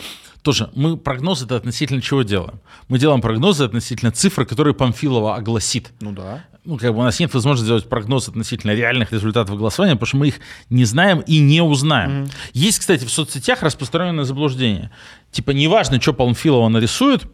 [0.42, 2.60] тоже, мы прогнозы это относительно чего делаем?
[2.88, 5.92] Мы делаем прогнозы относительно цифр, которые Памфилова огласит.
[6.00, 6.44] Ну да.
[6.64, 10.16] Ну, как бы у нас нет возможности сделать прогноз относительно реальных результатов голосования, потому что
[10.18, 10.40] мы их
[10.70, 12.28] не знаем и не узнаем.
[12.52, 14.90] Есть, кстати, в соцсетях распространенное заблуждение.
[15.30, 17.26] Типа, неважно, что Памфилова нарисует,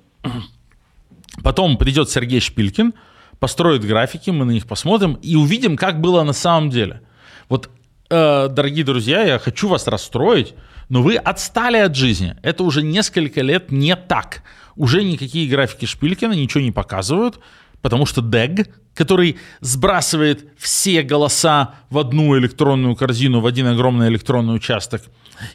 [1.43, 2.95] потом придет Сергей Шпилькин,
[3.39, 7.03] построит графики, мы на них посмотрим и увидим, как было на самом деле.
[7.49, 7.71] Вот,
[8.11, 10.55] э, дорогие друзья, я хочу вас расстроить,
[10.89, 12.37] но вы отстали от жизни.
[12.43, 14.43] Это уже несколько лет не так.
[14.77, 17.39] Уже никакие графики Шпилькина ничего не показывают,
[17.81, 24.55] потому что ДЭГ, который сбрасывает все голоса в одну электронную корзину, в один огромный электронный
[24.55, 25.03] участок,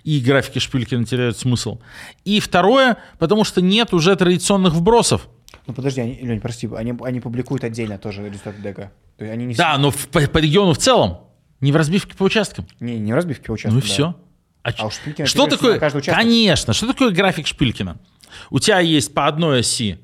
[0.04, 1.80] и графики Шпилькина теряют смысл.
[2.26, 5.28] И второе, потому что нет уже традиционных вбросов.
[5.68, 8.91] Ну подожди, они, Лень, прости, они, они публикуют отдельно тоже результаты ДЭГа.
[9.18, 11.20] То есть они не, Да, но в- по, по региону в целом,
[11.62, 12.68] не в разбивке по участкам.
[12.80, 13.74] не, не в разбивке по участку.
[13.74, 13.88] Ну и да.
[13.88, 14.16] все.
[14.62, 15.80] А у Шпилькина что ты такое?
[15.80, 16.22] каждый участок?
[16.22, 16.74] Конечно.
[16.74, 17.97] Что такое график Шпилькина?
[18.49, 19.99] У тебя есть по одной оси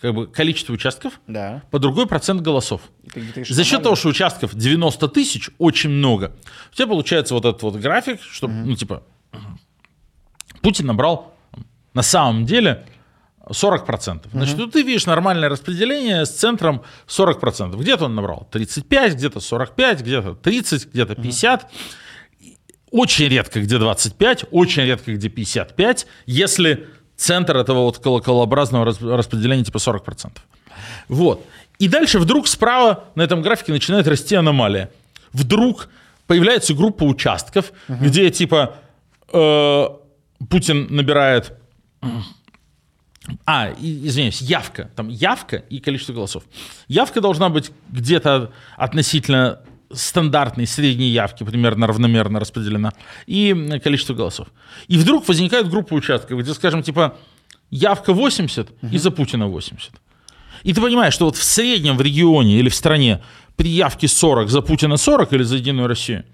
[0.00, 1.62] как бы количество участков, Да.
[1.70, 2.80] по другой процент голосов.
[3.14, 6.32] Ты ищешь За счет того, что участков 90 тысяч, очень много,
[6.72, 9.04] у тебя получается вот этот вот график, что, ну, типа,
[10.60, 11.32] Путин набрал
[11.94, 12.84] на самом деле
[13.48, 14.28] 40%.
[14.32, 17.76] Значит, ну, ты видишь нормальное распределение с центром 40%.
[17.76, 21.70] Где-то он набрал 35, где-то 45, где-то 30, где-то 50.
[22.90, 26.86] Очень редко где 25, очень редко где 55, если
[27.16, 30.30] центр этого вот колоколообразного рас- распределения типа 40%.
[31.08, 31.44] Вот.
[31.78, 34.90] И дальше вдруг справа на этом графике начинает расти аномалия.
[35.32, 35.88] Вдруг
[36.26, 38.76] появляется группа участков, где типа
[39.32, 39.84] э,
[40.48, 41.58] Путин набирает...
[43.46, 44.90] А, и- извиняюсь, явка.
[44.96, 46.42] Там явка и количество голосов.
[46.88, 49.60] Явка должна быть где-то относительно
[49.92, 52.92] стандартной средней явки, примерно равномерно распределена,
[53.26, 54.48] и количество голосов.
[54.88, 57.16] И вдруг возникает группа участков, где, скажем, типа,
[57.70, 59.90] явка 80 и за Путина 80.
[60.62, 63.22] И ты понимаешь, что вот в среднем в регионе или в стране
[63.56, 66.24] при явке 40 за Путина 40 или за Единую Россию,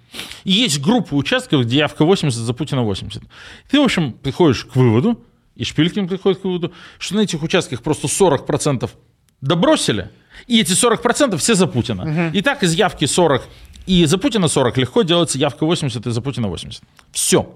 [0.45, 3.23] и есть группа участков, где явка 80 за Путина 80.
[3.71, 5.21] Ты, в общем, приходишь к выводу,
[5.59, 8.89] и Шпилькин приходит к выводу, что на этих участках просто 40%
[9.43, 10.11] добросили,
[10.47, 12.31] и эти 40% все за Путина.
[12.33, 13.43] И так из явки 40
[13.87, 16.83] и за Путина 40 легко делается явка 80 и за Путина 80.
[17.11, 17.55] Все.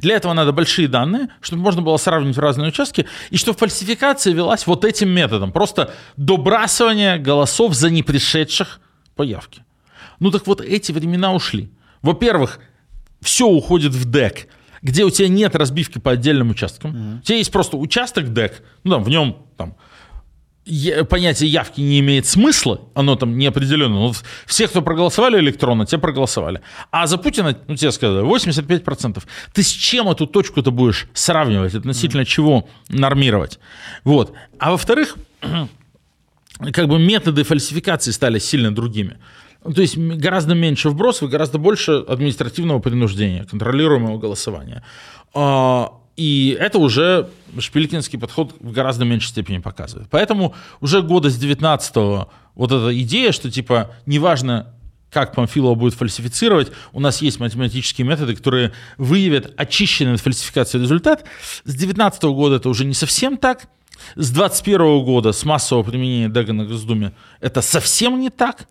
[0.00, 4.66] Для этого надо большие данные, чтобы можно было сравнить разные участки, и чтобы фальсификация велась
[4.66, 5.52] вот этим методом.
[5.52, 8.80] Просто добрасывание голосов за непришедших
[9.14, 9.64] по явке.
[10.20, 11.70] Ну так вот эти времена ушли.
[12.02, 12.60] Во-первых,
[13.20, 14.48] все уходит в ДЭК,
[14.86, 17.18] где у тебя нет разбивки по отдельным участкам.
[17.18, 19.74] У тебя есть просто участок ДЭК, ну там в нем там
[21.08, 23.94] понятие явки не имеет смысла, оно там не определенно.
[23.94, 24.12] Но
[24.46, 26.60] все, кто проголосовали электронно, те проголосовали.
[26.90, 29.22] А за Путина, ну тебе сказали, 85%.
[29.52, 31.74] Ты с чем эту точку-то будешь сравнивать?
[31.74, 32.24] Относительно mm-hmm.
[32.24, 33.58] чего нормировать?
[34.04, 34.32] Вот.
[34.58, 35.16] А во-вторых,
[36.72, 39.18] как бы методы фальсификации стали сильно другими.
[39.74, 44.82] То есть гораздо меньше вбросов, гораздо больше административного принуждения, контролируемого голосования.
[45.34, 50.08] А, и это уже шпилькинский подход в гораздо меньшей степени показывает.
[50.10, 54.74] Поэтому уже года с 19-го вот эта идея, что типа неважно,
[55.10, 61.24] как Памфилова будет фальсифицировать, у нас есть математические методы, которые выявят очищенный от фальсификации результат.
[61.64, 63.68] С 19 -го года это уже не совсем так.
[64.14, 68.66] С 21 -го года, с массового применения Дега на Госдуме, это совсем не так.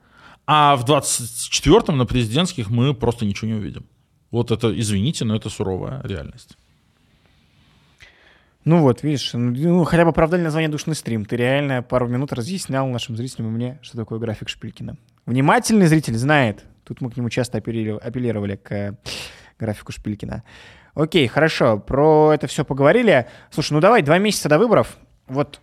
[0.48, 3.86] А в 24-м на президентских мы просто ничего не увидим.
[4.32, 6.58] Вот это, извините, но это суровая реальность.
[8.64, 11.24] Ну вот, видишь, ну, хотя бы оправдали название «Душный стрим».
[11.26, 14.98] Ты реально пару минут разъяснял нашим зрителям и мне, что такое график Шпилькина.
[15.26, 16.64] Внимательный зритель знает.
[16.84, 18.98] Тут мы к нему часто апеллировали, к
[19.60, 20.44] графику Шпилькина.
[20.96, 23.28] Окей, хорошо, про это все поговорили.
[23.52, 24.98] Слушай, ну давай, два месяца до выборов.
[25.28, 25.62] Вот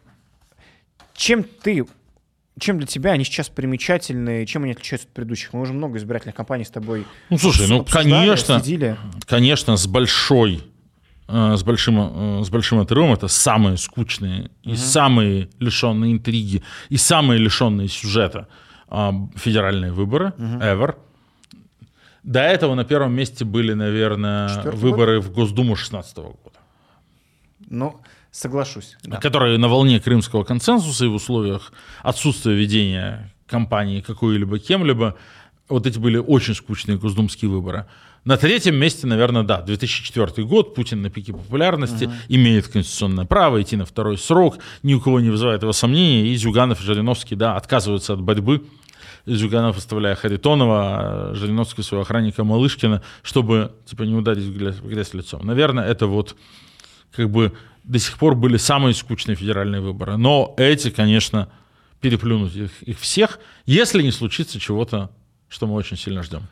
[1.15, 1.87] чем ты
[2.59, 5.53] чем для тебя они сейчас примечательны, чем они отличаются от предыдущих?
[5.53, 8.97] Мы уже много избирательных кампаний с тобой Ну, слушай, ну, конечно, следили.
[9.27, 10.63] конечно, с большой
[11.29, 13.13] Э, с большим, э, с большим отрывом.
[13.13, 14.77] Это самые скучные и угу.
[14.77, 18.49] самые лишенные интриги, и самые лишенные сюжета
[18.89, 20.59] а, федеральные выборы угу.
[20.59, 20.97] ever.
[22.23, 25.27] До этого на первом месте были, наверное, Четвертый выборы год?
[25.27, 26.59] в Госдуму 16 года.
[27.69, 28.01] Ну,
[28.33, 28.97] соглашусь.
[29.05, 29.19] Да.
[29.19, 31.73] Которые на волне крымского консенсуса и в условиях
[32.03, 35.17] отсутствия ведения кампании какой-либо кем-либо,
[35.69, 37.87] вот эти были очень скучные госдумские выборы.
[38.25, 42.13] На третьем месте, наверное, да, 2004 год, Путин на пике популярности, uh-huh.
[42.29, 46.37] имеет конституционное право идти на второй срок, ни у кого не вызывает его сомнений, и
[46.37, 48.65] Зюганов и Жириновский, да, отказываются от борьбы,
[49.27, 55.45] Зюганов оставляя Харитонова, а Жириновский своего охранника Малышкина, чтобы, типа, не ударить в грязь лицом.
[55.45, 56.37] Наверное, это вот,
[57.11, 57.53] как бы,
[57.85, 60.17] до сих пор были самые скучные федеральные выборы.
[60.17, 61.49] Но эти, конечно,
[62.01, 65.11] переплюнуть их, их всех, если не случится чего-то,
[65.49, 66.43] что мы очень сильно ждем.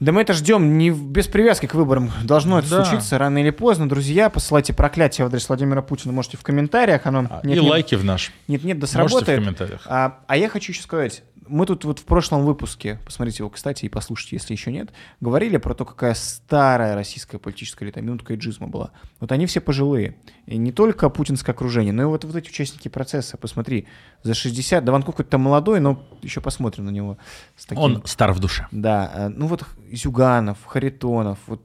[0.00, 2.10] Да мы это ждем не без привязки к выборам.
[2.24, 2.84] Должно это да.
[2.86, 3.86] случиться рано или поздно.
[3.86, 6.14] Друзья, посылайте проклятие в адрес Владимира Путина.
[6.14, 7.04] Можете в комментариях.
[7.04, 8.32] Оно, а, нет, и нет, лайки в наш.
[8.48, 9.12] Нет-нет, да сработает.
[9.12, 9.82] Можете в комментариях.
[9.84, 13.84] А, а я хочу еще сказать мы тут вот в прошлом выпуске, посмотрите его, кстати,
[13.84, 14.90] и послушайте, если еще нет,
[15.20, 18.92] говорили про то, какая старая российская политическая элита, минутка иджизма была.
[19.18, 20.16] Вот они все пожилые.
[20.46, 23.36] И не только путинское окружение, но и вот, вот эти участники процесса.
[23.36, 23.86] Посмотри,
[24.22, 27.18] за 60, да Ванков какой-то молодой, но еще посмотрим на него.
[27.66, 28.66] Таким, Он стар в душе.
[28.70, 31.62] Да, э, ну вот Зюганов, Харитонов, вот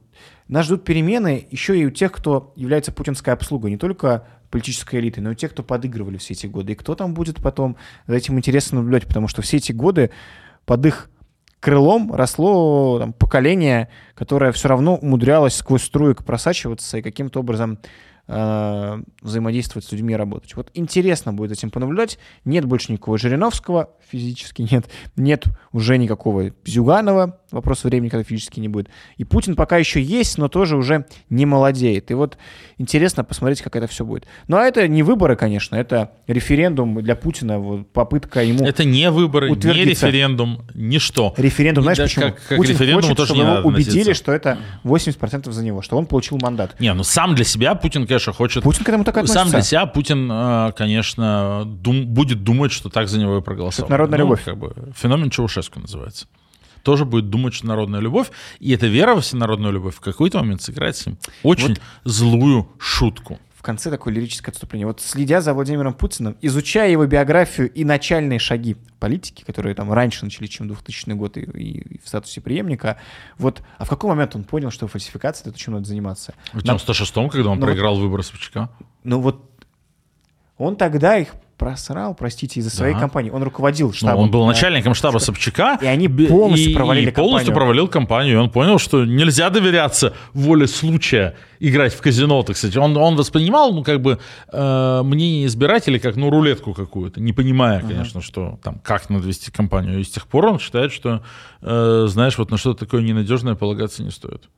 [0.48, 4.26] нас ждут перемены еще и у тех, кто является путинской обслугой, не только
[4.56, 6.72] политической элиты, но и тех, кто подыгрывали все эти годы.
[6.72, 7.76] И кто там будет потом,
[8.06, 10.10] за этим интересно наблюдать, потому что все эти годы
[10.64, 11.10] под их
[11.60, 17.78] крылом росло там, поколение, которое все равно умудрялось сквозь струек просачиваться и каким-то образом
[18.28, 20.54] э, взаимодействовать с людьми и работать.
[20.56, 22.18] Вот интересно будет этим понаблюдать.
[22.44, 24.86] Нет больше никакого Жириновского, физически нет.
[25.16, 28.88] Нет уже никакого Зюганова, вопрос времени, когда физически не будет.
[29.16, 32.10] И Путин пока еще есть, но тоже уже не молодеет.
[32.10, 32.38] И вот
[32.78, 34.26] интересно посмотреть, как это все будет.
[34.48, 39.10] Ну а это не выборы, конечно, это референдум для Путина, вот, попытка ему Это не
[39.10, 39.84] выборы, утвердиться.
[39.84, 41.34] не референдум, ничто.
[41.36, 42.24] Референдум, знаешь да, почему?
[42.26, 46.06] Как, как Путин референдум хочет, чтобы его убедили, что это 80% за него, что он
[46.06, 46.74] получил мандат.
[46.80, 48.62] Не, ну сам для себя Путин, конечно, хочет...
[48.62, 49.40] Путин к этому так относится.
[49.40, 53.90] Сам для себя Путин, э, конечно, дум, будет думать, что так за него и проголосовал.
[53.90, 54.44] народная ну, любовь.
[54.44, 56.26] Как бы, феномен Чаушеску называется
[56.82, 58.30] тоже будет думать, что народная любовь.
[58.60, 61.80] И эта вера во всенародную любовь в какой-то момент сыграет с ним очень вот.
[62.04, 64.86] злую шутку конце такое лирическое отступление.
[64.86, 70.24] Вот следя за Владимиром Путиным, изучая его биографию и начальные шаги политики, которые там раньше
[70.24, 72.98] начались, чем 2000 год и, и, в статусе преемника,
[73.38, 76.34] вот, а в какой момент он понял, что фальсификация— это чем надо заниматься?
[76.52, 78.70] В 96-м, когда он Но проиграл вот, выборы Собчака?
[79.02, 79.50] Ну вот
[80.58, 83.00] он тогда их просрал, простите, из-за своей да.
[83.00, 83.30] компании.
[83.30, 84.16] Он руководил штабом.
[84.16, 85.78] Ну, он был начальником штаба Собчака.
[85.80, 88.34] И они полностью и, провалили и полностью провалил компанию.
[88.34, 92.76] И он понял, что нельзя доверяться воле случая играть в казино, так сказать.
[92.76, 94.18] Он, он воспринимал, ну, как бы,
[94.52, 98.22] э, мнение избирателей как, ну, рулетку какую-то, не понимая, конечно, uh-huh.
[98.22, 100.00] что там, как надо вести компанию.
[100.00, 101.22] И с тех пор он считает, что,
[101.62, 104.48] э, знаешь, вот на что-то такое ненадежное полагаться не стоит.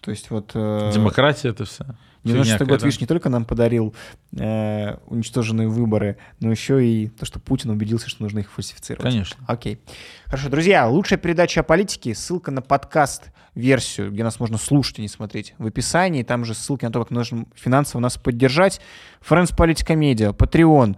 [0.00, 0.52] То есть вот...
[0.54, 0.90] Э...
[0.92, 1.84] Демократия это все.
[2.24, 3.94] 96 год, видишь, не только нам подарил
[4.36, 9.10] э, уничтоженные выборы, но еще и то, что Путин убедился, что нужно их фальсифицировать.
[9.10, 9.42] Конечно.
[9.46, 9.80] Окей.
[10.26, 15.08] Хорошо, друзья, лучшая передача о политике, ссылка на подкаст-версию, где нас можно слушать, а не
[15.08, 16.22] смотреть, в описании.
[16.22, 18.82] Там же ссылки на то, как нужно финансово нас поддержать.
[19.26, 20.96] Friends Политика Медиа, Patreon,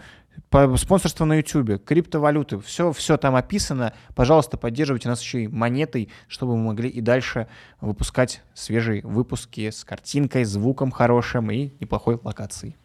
[0.76, 3.95] спонсорство на YouTube, криптовалюты, все, все там описано.
[4.14, 7.49] Пожалуйста, поддерживайте нас еще и монетой, чтобы мы могли и дальше
[7.80, 12.76] выпускать свежие выпуски с картинкой, звуком хорошим и неплохой локацией.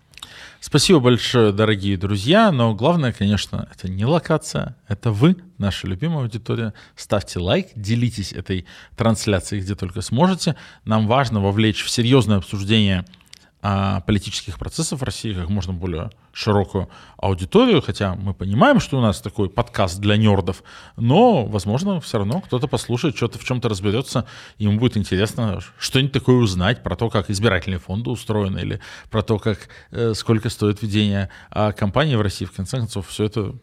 [0.60, 2.52] Спасибо большое, дорогие друзья.
[2.52, 6.74] Но главное, конечно, это не локация, это вы, наша любимая аудитория.
[6.96, 10.56] Ставьте лайк, делитесь этой трансляцией, где только сможете.
[10.84, 13.06] Нам важно вовлечь в серьезное обсуждение
[14.06, 19.22] политических процессов в России как можно более широкую аудиторию, хотя мы понимаем, что у нас
[19.22, 20.64] такой подкаст для нердов,
[20.96, 24.26] но, возможно, все равно кто-то послушает, что-то в чем-то разберется,
[24.58, 29.40] ему будет интересно что-нибудь такое узнать про то, как избирательные фонды устроены, или про то,
[29.40, 32.46] как, э, сколько стоит ведение а компании в России.
[32.46, 33.56] В конце концов, все это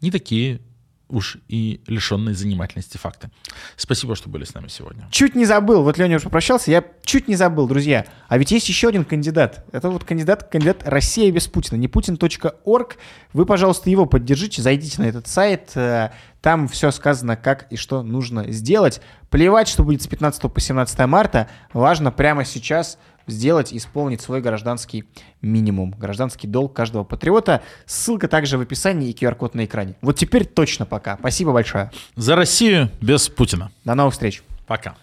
[0.00, 0.60] не такие
[1.08, 3.30] уж и лишенные занимательности факты.
[3.76, 5.08] Спасибо, что были с нами сегодня.
[5.10, 8.06] Чуть не забыл, вот Леня уже попрощался, я чуть не забыл, друзья.
[8.28, 9.64] А ведь есть еще один кандидат.
[9.72, 12.98] Это вот кандидат, кандидат Россия без Путина, не Путин.орг.
[13.32, 18.02] Вы, пожалуйста, его поддержите, зайдите на этот сайт, э, там все сказано, как и что
[18.02, 19.00] нужно сделать.
[19.30, 25.04] Плевать, что будет с 15 по 17 марта, важно прямо сейчас сделать, исполнить свой гражданский
[25.42, 27.62] минимум, гражданский долг каждого патриота.
[27.86, 29.94] Ссылка также в описании и QR-код на экране.
[30.00, 31.16] Вот теперь точно пока.
[31.18, 31.90] Спасибо большое.
[32.14, 33.70] За Россию без Путина.
[33.84, 34.42] До новых встреч.
[34.66, 34.96] Пока.